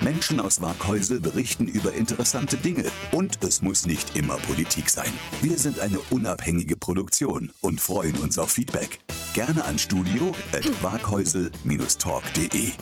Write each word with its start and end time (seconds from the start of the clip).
Menschen 0.00 0.40
aus 0.40 0.60
Waghäusel 0.60 1.20
berichten 1.20 1.66
über 1.66 1.92
interessante 1.92 2.56
Dinge 2.56 2.84
und 3.12 3.42
es 3.42 3.62
muss 3.62 3.86
nicht 3.86 4.16
immer 4.16 4.36
Politik 4.36 4.90
sein. 4.90 5.12
Wir 5.42 5.58
sind 5.58 5.80
eine 5.80 5.98
unabhängige 6.10 6.76
Produktion 6.76 7.52
und 7.60 7.80
freuen 7.80 8.16
uns 8.16 8.38
auf 8.38 8.50
Feedback. 8.50 9.00
Gerne 9.34 9.64
an 9.64 9.78
studio 9.78 10.34
at 10.52 10.64
waghäusel-talk.de. 10.82 12.72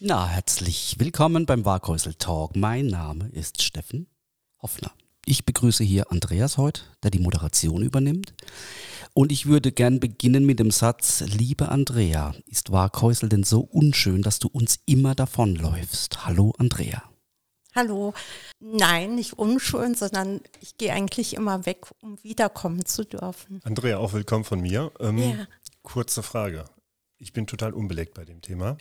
Na, 0.00 0.28
herzlich 0.28 0.94
willkommen 0.98 1.44
beim 1.44 1.64
Waghäusel 1.64 2.14
Talk. 2.14 2.54
Mein 2.54 2.86
Name 2.86 3.28
ist 3.32 3.62
Steffen 3.62 4.06
Hoffner. 4.62 4.92
Ich 5.26 5.44
begrüße 5.44 5.84
hier 5.84 6.10
Andreas 6.10 6.56
heute, 6.56 6.82
der 7.02 7.10
die 7.10 7.18
Moderation 7.18 7.82
übernimmt. 7.82 8.32
Und 9.18 9.32
ich 9.32 9.46
würde 9.46 9.72
gern 9.72 9.98
beginnen 9.98 10.46
mit 10.46 10.60
dem 10.60 10.70
Satz, 10.70 11.24
liebe 11.26 11.70
Andrea, 11.70 12.36
ist 12.46 12.70
Waghäusel 12.70 13.28
denn 13.28 13.42
so 13.42 13.62
unschön, 13.62 14.22
dass 14.22 14.38
du 14.38 14.46
uns 14.46 14.78
immer 14.86 15.16
davonläufst? 15.16 16.24
Hallo 16.24 16.54
Andrea. 16.56 17.02
Hallo. 17.74 18.14
Nein, 18.60 19.16
nicht 19.16 19.32
unschön, 19.32 19.96
sondern 19.96 20.40
ich 20.60 20.78
gehe 20.78 20.92
eigentlich 20.92 21.34
immer 21.34 21.66
weg, 21.66 21.86
um 22.00 22.22
wiederkommen 22.22 22.86
zu 22.86 23.04
dürfen. 23.04 23.60
Andrea, 23.64 23.98
auch 23.98 24.12
willkommen 24.12 24.44
von 24.44 24.60
mir. 24.60 24.92
Ähm, 25.00 25.18
ja. 25.18 25.48
Kurze 25.82 26.22
Frage. 26.22 26.66
Ich 27.16 27.32
bin 27.32 27.48
total 27.48 27.74
unbelegt 27.74 28.14
bei 28.14 28.24
dem 28.24 28.40
Thema. 28.40 28.78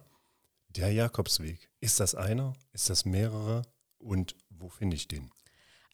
Der 0.68 0.92
Jakobsweg, 0.92 1.68
ist 1.80 2.00
das 2.00 2.14
einer? 2.14 2.54
Ist 2.74 2.92
das 2.92 3.06
mehrere? 3.06 3.64
Und 3.98 4.36
wo 4.52 4.70
finde 4.70 4.98
ich 4.98 5.08
den? 5.08 5.32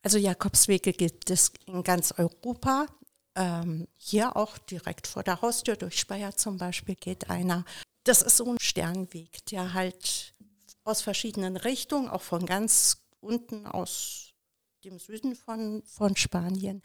Also 0.01 0.17
Jakobswege 0.17 0.91
gibt 0.91 1.29
es 1.29 1.53
in 1.65 1.81
ganz 1.83 2.11
Europa. 2.17 2.87
Ähm, 3.35 3.87
hier 3.97 4.35
auch 4.37 4.57
direkt 4.57 5.07
vor 5.07 5.23
der 5.23 5.41
Haustür 5.41 5.75
durch 5.75 5.99
Speyer 5.99 6.35
zum 6.35 6.57
Beispiel 6.57 6.95
geht 6.95 7.29
einer. 7.29 7.65
Das 8.03 8.21
ist 8.21 8.37
so 8.37 8.51
ein 8.51 8.59
Sternweg, 8.59 9.45
der 9.47 9.73
halt 9.73 10.35
aus 10.83 11.01
verschiedenen 11.01 11.57
Richtungen, 11.57 12.09
auch 12.09 12.21
von 12.21 12.45
ganz 12.45 12.97
unten 13.21 13.65
aus 13.65 14.33
dem 14.83 14.99
Süden 14.99 15.35
von, 15.35 15.81
von 15.85 16.15
Spanien, 16.15 16.81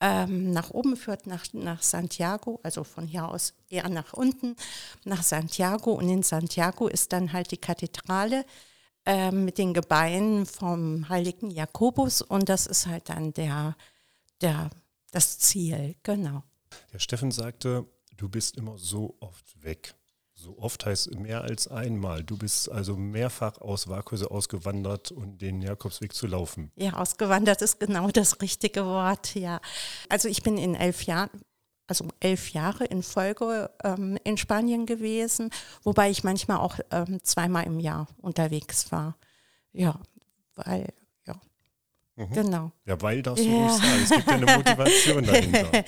ähm, 0.00 0.50
nach 0.52 0.70
oben 0.70 0.96
führt, 0.96 1.26
nach, 1.26 1.46
nach 1.52 1.82
Santiago, 1.82 2.60
also 2.62 2.84
von 2.84 3.06
hier 3.06 3.28
aus 3.28 3.54
eher 3.70 3.88
nach 3.88 4.12
unten, 4.12 4.56
nach 5.04 5.22
Santiago. 5.22 5.92
Und 5.92 6.08
in 6.08 6.22
Santiago 6.22 6.88
ist 6.88 7.12
dann 7.12 7.32
halt 7.32 7.52
die 7.52 7.56
Kathedrale 7.56 8.44
ähm, 9.06 9.44
mit 9.44 9.58
den 9.58 9.72
Gebeinen 9.74 10.44
vom 10.44 11.08
heiligen 11.08 11.50
Jakobus. 11.50 12.20
Und 12.20 12.48
das 12.48 12.66
ist 12.66 12.86
halt 12.86 13.08
dann 13.08 13.32
der, 13.32 13.76
der 14.40 14.70
das 15.12 15.38
Ziel, 15.38 15.94
genau. 16.02 16.42
Der 16.92 16.98
Steffen 16.98 17.30
sagte, 17.30 17.86
du 18.16 18.28
bist 18.28 18.56
immer 18.56 18.78
so 18.78 19.16
oft 19.20 19.62
weg. 19.62 19.94
So 20.34 20.58
oft 20.58 20.84
heißt 20.86 21.14
mehr 21.14 21.42
als 21.42 21.68
einmal. 21.68 22.24
Du 22.24 22.36
bist 22.36 22.68
also 22.68 22.96
mehrfach 22.96 23.60
aus 23.60 23.88
Waghäuse 23.88 24.28
ausgewandert, 24.28 25.12
um 25.12 25.38
den 25.38 25.62
Jakobsweg 25.62 26.12
zu 26.14 26.26
laufen. 26.26 26.72
Ja, 26.74 26.94
ausgewandert 26.94 27.62
ist 27.62 27.78
genau 27.78 28.08
das 28.08 28.40
richtige 28.40 28.84
Wort, 28.84 29.36
ja. 29.36 29.60
Also 30.08 30.28
ich 30.28 30.42
bin 30.42 30.58
in 30.58 30.74
elf 30.74 31.04
Jahren, 31.04 31.30
also 31.86 32.08
elf 32.18 32.50
Jahre 32.50 32.86
in 32.86 33.04
Folge 33.04 33.70
ähm, 33.84 34.18
in 34.24 34.36
Spanien 34.36 34.86
gewesen, 34.86 35.50
wobei 35.84 36.10
ich 36.10 36.24
manchmal 36.24 36.56
auch 36.56 36.78
ähm, 36.90 37.22
zweimal 37.22 37.64
im 37.64 37.78
Jahr 37.78 38.08
unterwegs 38.20 38.90
war. 38.90 39.16
Ja, 39.72 40.00
weil 40.56 40.92
Mhm. 42.14 42.30
Genau. 42.32 42.72
Ja, 42.84 43.00
weil 43.00 43.22
das 43.22 43.38
so 43.38 43.48
ja. 43.48 43.56
ruhig 43.56 43.72
sagen. 43.72 44.02
Es 44.02 44.10
gibt 44.10 44.26
ja 44.26 44.34
eine 44.34 44.56
Motivation 44.56 45.24
dahinter. 45.26 45.84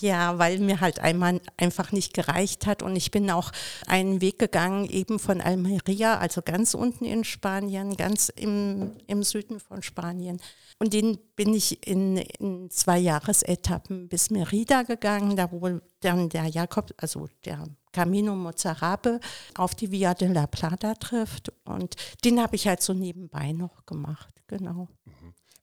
ja, 0.00 0.38
weil 0.38 0.58
mir 0.58 0.80
halt 0.80 1.00
einmal 1.00 1.40
einfach 1.56 1.90
nicht 1.90 2.14
gereicht 2.14 2.66
hat 2.66 2.82
und 2.82 2.94
ich 2.94 3.10
bin 3.10 3.30
auch 3.30 3.50
einen 3.86 4.20
Weg 4.20 4.38
gegangen, 4.38 4.88
eben 4.88 5.18
von 5.18 5.40
Almeria, 5.40 6.18
also 6.18 6.42
ganz 6.42 6.74
unten 6.74 7.04
in 7.04 7.24
Spanien, 7.24 7.96
ganz 7.96 8.28
im, 8.28 8.92
im 9.08 9.22
Süden 9.24 9.58
von 9.58 9.82
Spanien. 9.82 10.40
Und 10.78 10.92
den 10.92 11.18
bin 11.36 11.54
ich 11.54 11.86
in, 11.86 12.18
in 12.18 12.70
zwei 12.70 12.98
Jahresetappen 12.98 14.08
bis 14.08 14.30
Merida 14.30 14.82
gegangen, 14.82 15.36
da 15.36 15.50
wo 15.50 15.80
dann 16.00 16.28
der 16.28 16.46
Jakob, 16.46 16.92
also 16.98 17.28
der 17.44 17.64
Camino 17.92 18.34
Mozarabe 18.34 19.20
auf 19.56 19.74
die 19.74 19.90
Via 19.90 20.14
de 20.14 20.28
la 20.28 20.46
Plata 20.46 20.94
trifft. 20.94 21.52
Und 21.64 21.94
den 22.24 22.40
habe 22.40 22.56
ich 22.56 22.66
halt 22.66 22.82
so 22.82 22.92
nebenbei 22.92 23.52
noch 23.52 23.86
gemacht, 23.86 24.42
genau. 24.46 24.88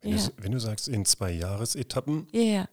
Wenn, 0.01 0.17
ja. 0.17 0.25
du, 0.25 0.31
wenn 0.37 0.51
du 0.51 0.59
sagst 0.59 0.87
in 0.87 1.05
zwei 1.05 1.31
Jahresetappen, 1.31 2.27
ja. 2.31 2.67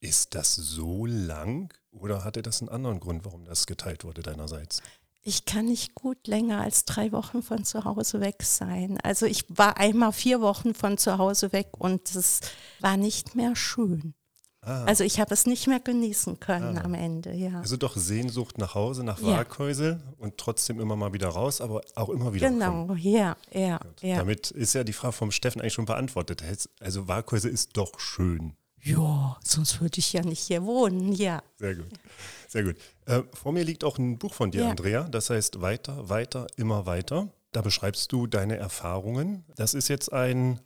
ist 0.00 0.34
das 0.34 0.54
so 0.54 1.06
lang 1.06 1.72
oder 1.90 2.24
hatte 2.24 2.42
das 2.42 2.60
einen 2.60 2.68
anderen 2.68 3.00
Grund, 3.00 3.24
warum 3.24 3.44
das 3.44 3.66
geteilt 3.66 4.04
wurde 4.04 4.22
deinerseits? 4.22 4.82
Ich 5.22 5.44
kann 5.44 5.66
nicht 5.66 5.94
gut 5.94 6.26
länger 6.26 6.60
als 6.60 6.84
drei 6.84 7.12
Wochen 7.12 7.42
von 7.42 7.64
zu 7.64 7.84
Hause 7.84 8.20
weg 8.20 8.42
sein. 8.42 8.98
Also 9.02 9.26
ich 9.26 9.44
war 9.48 9.76
einmal 9.76 10.12
vier 10.12 10.40
Wochen 10.40 10.74
von 10.74 10.96
zu 10.96 11.18
Hause 11.18 11.52
weg 11.52 11.68
und 11.78 12.14
es 12.14 12.40
war 12.80 12.96
nicht 12.96 13.34
mehr 13.34 13.54
schön. 13.54 14.14
Ah. 14.60 14.84
Also 14.84 15.04
ich 15.04 15.20
habe 15.20 15.32
es 15.32 15.46
nicht 15.46 15.66
mehr 15.66 15.80
genießen 15.80 16.40
können 16.40 16.78
ah. 16.78 16.84
am 16.84 16.94
Ende, 16.94 17.32
ja. 17.32 17.60
Also 17.60 17.76
doch 17.76 17.96
Sehnsucht 17.96 18.58
nach 18.58 18.74
Hause, 18.74 19.04
nach 19.04 19.22
Waghäusel 19.22 20.00
ja. 20.04 20.12
und 20.18 20.36
trotzdem 20.36 20.80
immer 20.80 20.96
mal 20.96 21.12
wieder 21.12 21.28
raus, 21.28 21.60
aber 21.60 21.82
auch 21.94 22.08
immer 22.08 22.34
wieder 22.34 22.48
Genau, 22.50 22.86
kommen. 22.86 22.98
ja, 22.98 23.36
ja, 23.52 23.80
ja. 24.00 24.16
Damit 24.16 24.50
ist 24.50 24.74
ja 24.74 24.84
die 24.84 24.92
Frage 24.92 25.12
vom 25.12 25.30
Steffen 25.30 25.60
eigentlich 25.60 25.74
schon 25.74 25.86
beantwortet. 25.86 26.42
Also 26.80 27.08
Waghäusel 27.08 27.50
ist 27.50 27.76
doch 27.76 28.00
schön. 28.00 28.54
Ja, 28.82 29.36
sonst 29.44 29.80
würde 29.80 29.98
ich 29.98 30.12
ja 30.12 30.22
nicht 30.22 30.40
hier 30.40 30.64
wohnen, 30.64 31.12
ja. 31.12 31.42
Sehr 31.56 31.74
gut, 31.74 31.88
sehr 32.48 32.64
gut. 32.64 32.76
Äh, 33.06 33.22
vor 33.34 33.52
mir 33.52 33.64
liegt 33.64 33.84
auch 33.84 33.98
ein 33.98 34.18
Buch 34.18 34.34
von 34.34 34.50
dir, 34.50 34.62
ja. 34.62 34.70
Andrea, 34.70 35.04
das 35.04 35.30
heißt 35.30 35.60
Weiter, 35.60 36.08
weiter, 36.08 36.46
immer 36.56 36.86
weiter. 36.86 37.28
Da 37.52 37.62
beschreibst 37.62 38.12
du 38.12 38.26
deine 38.26 38.56
Erfahrungen. 38.56 39.44
Das 39.56 39.74
ist 39.74 39.88
jetzt 39.88 40.12
ein, 40.12 40.60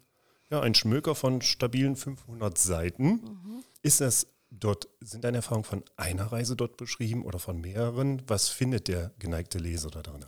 ja, 0.51 0.61
ein 0.61 0.75
Schmöker 0.75 1.15
von 1.15 1.41
stabilen 1.41 1.97
500 1.97 2.59
Seiten. 2.59 3.05
Mhm. 3.05 3.65
Ist 3.83 4.01
das 4.01 4.27
dort, 4.51 4.89
sind 5.01 5.25
deine 5.25 5.39
Erfahrungen 5.39 5.65
von 5.65 5.83
einer 5.97 6.31
Reise 6.31 6.57
dort 6.57 6.77
beschrieben 6.77 7.25
oder 7.25 7.39
von 7.39 7.61
mehreren? 7.61 8.23
Was 8.27 8.49
findet 8.49 8.89
der 8.89 9.13
geneigte 9.19 9.59
Leser 9.59 9.91
da 9.91 10.03
drin? 10.03 10.25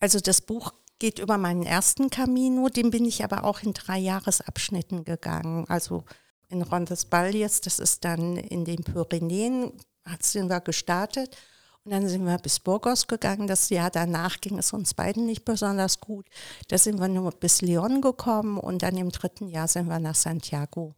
Also 0.00 0.20
das 0.20 0.40
Buch 0.40 0.72
geht 0.98 1.18
über 1.18 1.38
meinen 1.38 1.64
ersten 1.64 2.10
Camino, 2.10 2.68
den 2.68 2.90
bin 2.90 3.04
ich 3.04 3.22
aber 3.22 3.44
auch 3.44 3.62
in 3.62 3.72
drei 3.72 3.98
Jahresabschnitten 3.98 5.04
gegangen. 5.04 5.66
Also 5.68 6.04
in 6.48 6.62
Rondes 6.62 7.04
Balles, 7.04 7.60
das 7.60 7.78
ist 7.78 8.04
dann 8.04 8.36
in 8.36 8.64
den 8.64 8.82
Pyrenäen, 8.82 9.72
sind 10.20 10.48
wir 10.48 10.60
gestartet. 10.60 11.36
Und 11.84 11.92
dann 11.92 12.08
sind 12.08 12.24
wir 12.24 12.38
bis 12.38 12.58
Burgos 12.58 13.06
gegangen. 13.06 13.46
Das 13.46 13.70
Jahr 13.70 13.90
danach 13.90 14.40
ging 14.40 14.58
es 14.58 14.72
uns 14.72 14.94
beiden 14.94 15.26
nicht 15.26 15.44
besonders 15.44 16.00
gut. 16.00 16.26
Da 16.68 16.76
sind 16.76 17.00
wir 17.00 17.08
nur 17.08 17.30
bis 17.30 17.62
Leon 17.62 18.02
gekommen 18.02 18.58
und 18.58 18.82
dann 18.82 18.96
im 18.96 19.10
dritten 19.10 19.48
Jahr 19.48 19.68
sind 19.68 19.88
wir 19.88 19.98
nach 19.98 20.14
Santiago 20.14 20.96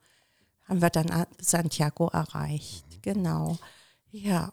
haben 0.71 0.81
wir 0.81 0.91
dann 0.91 1.27
Santiago 1.39 2.09
erreicht. 2.09 2.87
Mhm. 2.89 3.03
Genau. 3.03 3.59
Ja. 4.13 4.53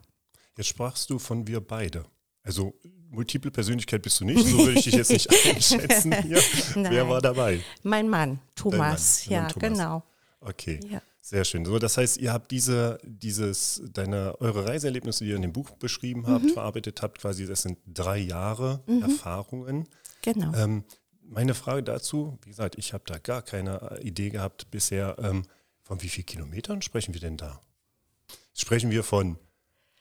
Jetzt 0.57 0.67
sprachst 0.67 1.09
du 1.09 1.19
von 1.19 1.47
wir 1.47 1.61
beide. 1.61 2.05
Also 2.43 2.73
multiple 3.09 3.51
Persönlichkeit 3.51 4.01
bist 4.01 4.19
du 4.19 4.25
nicht, 4.25 4.45
so 4.45 4.57
würde 4.57 4.79
ich 4.79 4.85
dich 4.85 4.95
jetzt 4.95 5.11
nicht 5.11 5.29
einschätzen. 5.45 6.11
Ja. 6.11 6.39
Wer 6.75 7.07
war 7.07 7.21
dabei? 7.21 7.61
Mein 7.83 8.09
Mann, 8.09 8.39
Thomas. 8.55 9.25
Mann, 9.27 9.33
ja, 9.33 9.47
Thomas. 9.47 9.69
genau. 9.69 10.03
Okay. 10.41 10.79
Ja. 10.89 11.01
Sehr 11.21 11.43
schön. 11.43 11.65
So, 11.65 11.77
das 11.77 11.97
heißt, 11.97 12.17
ihr 12.17 12.31
habt 12.31 12.51
diese, 12.51 12.99
dieses, 13.03 13.81
deine, 13.91 14.39
eure 14.39 14.65
Reiseerlebnisse, 14.65 15.25
die 15.25 15.31
ihr 15.31 15.35
in 15.35 15.41
dem 15.41 15.53
Buch 15.53 15.71
beschrieben 15.71 16.25
habt, 16.25 16.45
mhm. 16.45 16.49
verarbeitet 16.49 17.01
habt, 17.01 17.19
quasi, 17.19 17.45
das 17.45 17.63
sind 17.63 17.79
drei 17.85 18.17
Jahre 18.17 18.81
mhm. 18.87 19.01
Erfahrungen. 19.03 19.87
Genau. 20.21 20.53
Ähm, 20.55 20.85
meine 21.21 21.53
Frage 21.53 21.83
dazu, 21.83 22.39
wie 22.43 22.49
gesagt, 22.49 22.75
ich 22.77 22.93
habe 22.93 23.03
da 23.05 23.17
gar 23.17 23.41
keine 23.41 23.99
Idee 24.01 24.29
gehabt 24.29 24.71
bisher. 24.71 25.17
Ähm, 25.19 25.43
von 25.87 26.01
wie 26.01 26.09
vielen 26.09 26.25
Kilometern 26.25 26.81
sprechen 26.81 27.13
wir 27.13 27.21
denn 27.21 27.37
da? 27.37 27.61
Sprechen 28.53 28.91
wir 28.91 29.03
von 29.03 29.39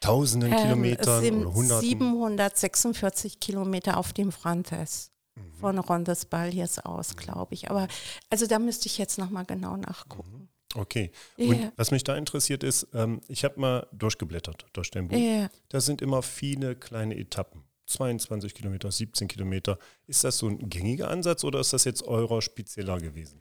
tausenden 0.00 0.52
ähm, 0.52 0.58
Kilometern 0.58 1.42
oder 1.42 1.54
hunderten? 1.54 1.88
746 1.88 3.38
Kilometer 3.38 3.96
auf 3.96 4.12
dem 4.12 4.32
Frontes. 4.32 5.12
Mhm. 5.36 5.54
Von 5.60 5.78
Rondes 5.78 6.24
Baljes 6.24 6.80
aus, 6.80 7.12
mhm. 7.12 7.18
glaube 7.18 7.54
ich. 7.54 7.70
Aber 7.70 7.86
also 8.30 8.48
da 8.48 8.58
müsste 8.58 8.88
ich 8.88 8.98
jetzt 8.98 9.16
nochmal 9.16 9.44
genau 9.44 9.76
nachgucken. 9.76 10.32
Mhm. 10.32 10.48
Okay. 10.74 11.12
Und 11.38 11.56
yeah. 11.56 11.72
was 11.76 11.92
mich 11.92 12.02
da 12.02 12.16
interessiert 12.16 12.64
ist, 12.64 12.88
ähm, 12.92 13.20
ich 13.28 13.44
habe 13.44 13.60
mal 13.60 13.86
durchgeblättert 13.92 14.66
durch 14.72 14.90
dein 14.90 15.06
Buch. 15.06 15.16
Yeah. 15.16 15.50
Da 15.68 15.80
sind 15.80 16.02
immer 16.02 16.22
viele 16.22 16.74
kleine 16.74 17.16
Etappen. 17.16 17.62
22 17.86 18.52
Kilometer, 18.54 18.90
17 18.90 19.28
Kilometer. 19.28 19.78
Ist 20.08 20.24
das 20.24 20.38
so 20.38 20.48
ein 20.48 20.68
gängiger 20.68 21.08
Ansatz 21.08 21.44
oder 21.44 21.60
ist 21.60 21.72
das 21.72 21.84
jetzt 21.84 22.02
eurer 22.02 22.42
spezieller 22.42 22.98
gewesen? 22.98 23.40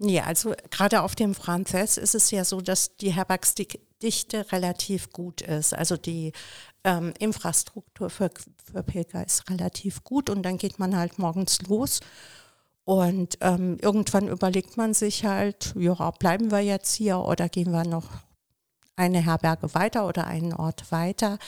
Nee, 0.00 0.20
also 0.20 0.54
gerade 0.70 1.02
auf 1.02 1.16
dem 1.16 1.34
Franzess 1.34 1.96
ist 1.96 2.14
es 2.14 2.30
ja 2.30 2.44
so, 2.44 2.60
dass 2.60 2.96
die 2.96 3.10
Herbergsdichte 3.12 4.52
relativ 4.52 5.12
gut 5.12 5.40
ist. 5.40 5.74
Also 5.74 5.96
die 5.96 6.32
ähm, 6.84 7.12
Infrastruktur 7.18 8.08
für, 8.08 8.30
für 8.64 8.82
Pilger 8.84 9.26
ist 9.26 9.50
relativ 9.50 10.04
gut 10.04 10.30
und 10.30 10.44
dann 10.44 10.56
geht 10.56 10.78
man 10.78 10.96
halt 10.96 11.18
morgens 11.18 11.62
los. 11.62 11.98
Und 12.84 13.38
ähm, 13.40 13.76
irgendwann 13.82 14.28
überlegt 14.28 14.76
man 14.76 14.94
sich 14.94 15.24
halt, 15.24 15.74
ja, 15.76 16.10
bleiben 16.12 16.52
wir 16.52 16.60
jetzt 16.60 16.94
hier 16.94 17.18
oder 17.18 17.48
gehen 17.48 17.72
wir 17.72 17.84
noch 17.84 18.08
eine 18.96 19.22
Herberge 19.24 19.74
weiter 19.74 20.06
oder 20.06 20.26
einen 20.26 20.54
Ort 20.54 20.90
weiter. 20.92 21.38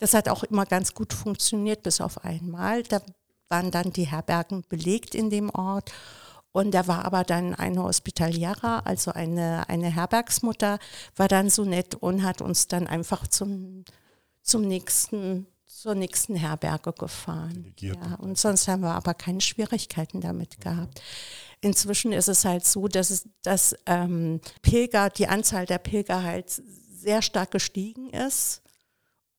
Das 0.00 0.14
hat 0.14 0.28
auch 0.28 0.42
immer 0.42 0.66
ganz 0.66 0.94
gut 0.94 1.12
funktioniert, 1.12 1.84
bis 1.84 2.00
auf 2.00 2.24
einmal. 2.24 2.82
Da 2.82 3.00
waren 3.48 3.70
dann 3.70 3.92
die 3.92 4.08
Herbergen 4.08 4.64
belegt 4.68 5.14
in 5.14 5.30
dem 5.30 5.48
Ort. 5.50 5.92
Und 6.54 6.70
da 6.70 6.86
war 6.86 7.04
aber 7.04 7.24
dann 7.24 7.52
eine 7.52 7.82
Hospitaliera, 7.82 8.78
also 8.84 9.10
eine, 9.10 9.68
eine 9.68 9.92
Herbergsmutter, 9.92 10.78
war 11.16 11.26
dann 11.26 11.50
so 11.50 11.64
nett 11.64 11.96
und 11.96 12.22
hat 12.22 12.40
uns 12.40 12.68
dann 12.68 12.86
einfach 12.86 13.26
zum, 13.26 13.84
zum 14.40 14.62
nächsten, 14.62 15.48
zur 15.66 15.96
nächsten 15.96 16.36
Herberge 16.36 16.92
gefahren. 16.92 17.74
Ja, 17.80 18.14
und 18.20 18.38
sonst 18.38 18.68
haben 18.68 18.82
wir 18.82 18.94
aber 18.94 19.14
keine 19.14 19.40
Schwierigkeiten 19.40 20.20
damit 20.20 20.60
gehabt. 20.60 21.02
Inzwischen 21.60 22.12
ist 22.12 22.28
es 22.28 22.44
halt 22.44 22.64
so, 22.64 22.86
dass, 22.86 23.10
es, 23.10 23.28
dass 23.42 23.74
ähm, 23.86 24.40
Pilger, 24.62 25.10
die 25.10 25.26
Anzahl 25.26 25.66
der 25.66 25.78
Pilger 25.78 26.22
halt 26.22 26.50
sehr 26.50 27.20
stark 27.20 27.50
gestiegen 27.50 28.10
ist 28.10 28.63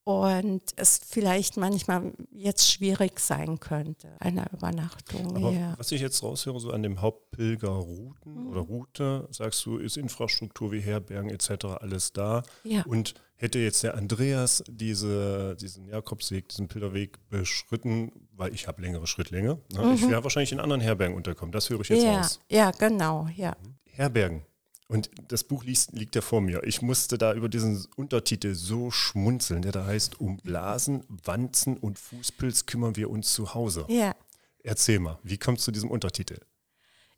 und 0.05 0.61
es 0.75 1.01
vielleicht 1.03 1.57
manchmal 1.57 2.13
jetzt 2.31 2.71
schwierig 2.71 3.19
sein 3.19 3.59
könnte, 3.59 4.15
eine 4.19 4.45
Übernachtung. 4.53 5.35
Aber 5.35 5.51
ja. 5.51 5.73
was 5.77 5.91
ich 5.91 5.99
jetzt 5.99 6.21
raushöre, 6.21 6.59
so 6.59 6.69
an 6.69 6.83
dem 6.83 7.01
Hauptpilgerrouten 7.01 8.43
mhm. 8.43 8.47
oder 8.47 8.61
Route, 8.61 9.27
sagst 9.31 9.65
du, 9.65 9.77
ist 9.77 9.97
Infrastruktur 9.97 10.71
wie 10.71 10.79
Herbergen 10.79 11.31
etc. 11.31 11.65
alles 11.81 12.13
da. 12.13 12.43
Ja. 12.63 12.83
Und 12.85 13.15
hätte 13.35 13.57
jetzt 13.57 13.81
der 13.81 13.95
Andreas 13.95 14.63
diese, 14.69 15.57
diesen 15.59 15.87
Jakobsweg, 15.87 16.49
diesen 16.49 16.67
Pilgerweg 16.67 17.17
beschritten, 17.29 18.11
weil 18.31 18.53
ich 18.53 18.67
habe 18.67 18.83
längere 18.83 19.07
Schrittlänge, 19.07 19.57
ne? 19.73 19.81
mhm. 19.81 19.93
ich 19.95 20.07
wäre 20.07 20.23
wahrscheinlich 20.23 20.51
in 20.51 20.59
anderen 20.59 20.81
Herbergen 20.81 21.15
unterkommen. 21.15 21.51
Das 21.51 21.71
höre 21.71 21.81
ich 21.81 21.89
jetzt 21.89 22.03
ja. 22.03 22.19
raus. 22.19 22.39
Ja, 22.47 22.69
genau, 22.69 23.27
ja. 23.35 23.57
Herbergen. 23.85 24.43
Und 24.87 25.09
das 25.27 25.43
Buch 25.43 25.63
liegt, 25.63 25.93
liegt 25.93 26.15
ja 26.15 26.21
vor 26.21 26.41
mir. 26.41 26.63
Ich 26.63 26.81
musste 26.81 27.17
da 27.17 27.33
über 27.33 27.49
diesen 27.49 27.85
Untertitel 27.95 28.53
so 28.53 28.91
schmunzeln, 28.91 29.63
der 29.63 29.71
da 29.71 29.85
heißt, 29.85 30.19
um 30.19 30.37
Blasen, 30.37 31.03
Wanzen 31.07 31.77
und 31.77 31.97
Fußpilz 31.97 32.67
kümmern 32.67 32.95
wir 32.95 33.09
uns 33.09 33.33
zu 33.33 33.55
Hause. 33.55 33.85
Ja. 33.89 34.15
Erzähl 34.63 34.99
mal, 34.99 35.19
wie 35.23 35.37
kommst 35.37 35.63
du 35.63 35.65
zu 35.65 35.71
diesem 35.71 35.89
Untertitel? 35.89 36.39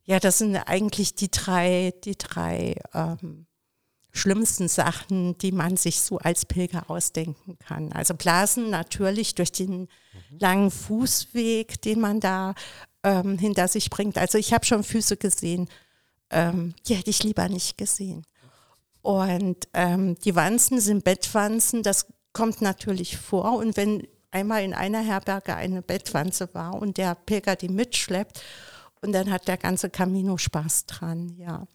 Ja, 0.03 0.19
das 0.19 0.37
sind 0.37 0.55
eigentlich 0.55 1.15
die 1.15 1.29
drei, 1.29 1.93
die 2.05 2.17
drei 2.17 2.79
ähm, 2.93 3.47
schlimmsten 4.13 4.69
Sachen, 4.69 5.37
die 5.37 5.51
man 5.51 5.75
sich 5.75 5.99
so 5.99 6.17
als 6.19 6.45
Pilger 6.45 6.89
ausdenken 6.89 7.57
kann. 7.59 7.91
Also 7.91 8.13
Blasen 8.13 8.69
natürlich 8.69 9.35
durch 9.35 9.51
den 9.51 9.81
mhm. 9.81 9.87
langen 10.39 10.71
Fußweg, 10.71 11.81
den 11.81 11.99
man 11.99 12.21
da 12.21 12.55
ähm, 13.03 13.37
hinter 13.37 13.67
sich 13.67 13.89
bringt. 13.89 14.17
Also 14.17 14.37
ich 14.37 14.53
habe 14.53 14.65
schon 14.65 14.83
Füße 14.83 15.17
gesehen, 15.17 15.69
ähm, 16.29 16.73
die 16.87 16.95
hätte 16.95 17.09
ich 17.09 17.23
lieber 17.23 17.49
nicht 17.49 17.77
gesehen. 17.77 18.23
Und 19.01 19.67
ähm, 19.73 20.15
die 20.19 20.35
Wanzen 20.35 20.81
sind 20.81 21.03
Bettwanzen, 21.03 21.83
das 21.83 22.07
kommt 22.33 22.61
natürlich 22.61 23.17
vor. 23.17 23.57
Und 23.57 23.77
wenn 23.77 24.07
einmal 24.31 24.63
in 24.63 24.73
einer 24.73 25.01
Herberge 25.01 25.55
eine 25.55 25.81
Bettwanze 25.81 26.49
war 26.53 26.73
und 26.75 26.97
der 26.97 27.15
Pilger 27.15 27.55
die 27.55 27.69
mitschleppt, 27.69 28.41
und 29.01 29.11
dann 29.13 29.31
hat 29.31 29.47
der 29.47 29.57
ganze 29.57 29.89
Camino 29.89 30.37
Spaß 30.37 30.85
dran, 30.85 31.35
ja. 31.37 31.67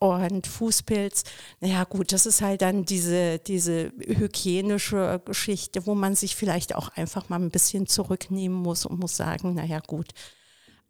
Und 0.00 0.46
Fußpilz, 0.46 1.24
naja 1.60 1.82
gut, 1.82 2.12
das 2.12 2.24
ist 2.24 2.40
halt 2.40 2.62
dann 2.62 2.84
diese, 2.84 3.40
diese 3.40 3.92
hygienische 3.98 5.20
Geschichte, 5.24 5.86
wo 5.86 5.96
man 5.96 6.14
sich 6.14 6.36
vielleicht 6.36 6.76
auch 6.76 6.90
einfach 6.90 7.28
mal 7.28 7.40
ein 7.40 7.50
bisschen 7.50 7.88
zurücknehmen 7.88 8.56
muss 8.56 8.86
und 8.86 9.00
muss 9.00 9.16
sagen, 9.16 9.54
naja 9.54 9.80
gut, 9.84 10.10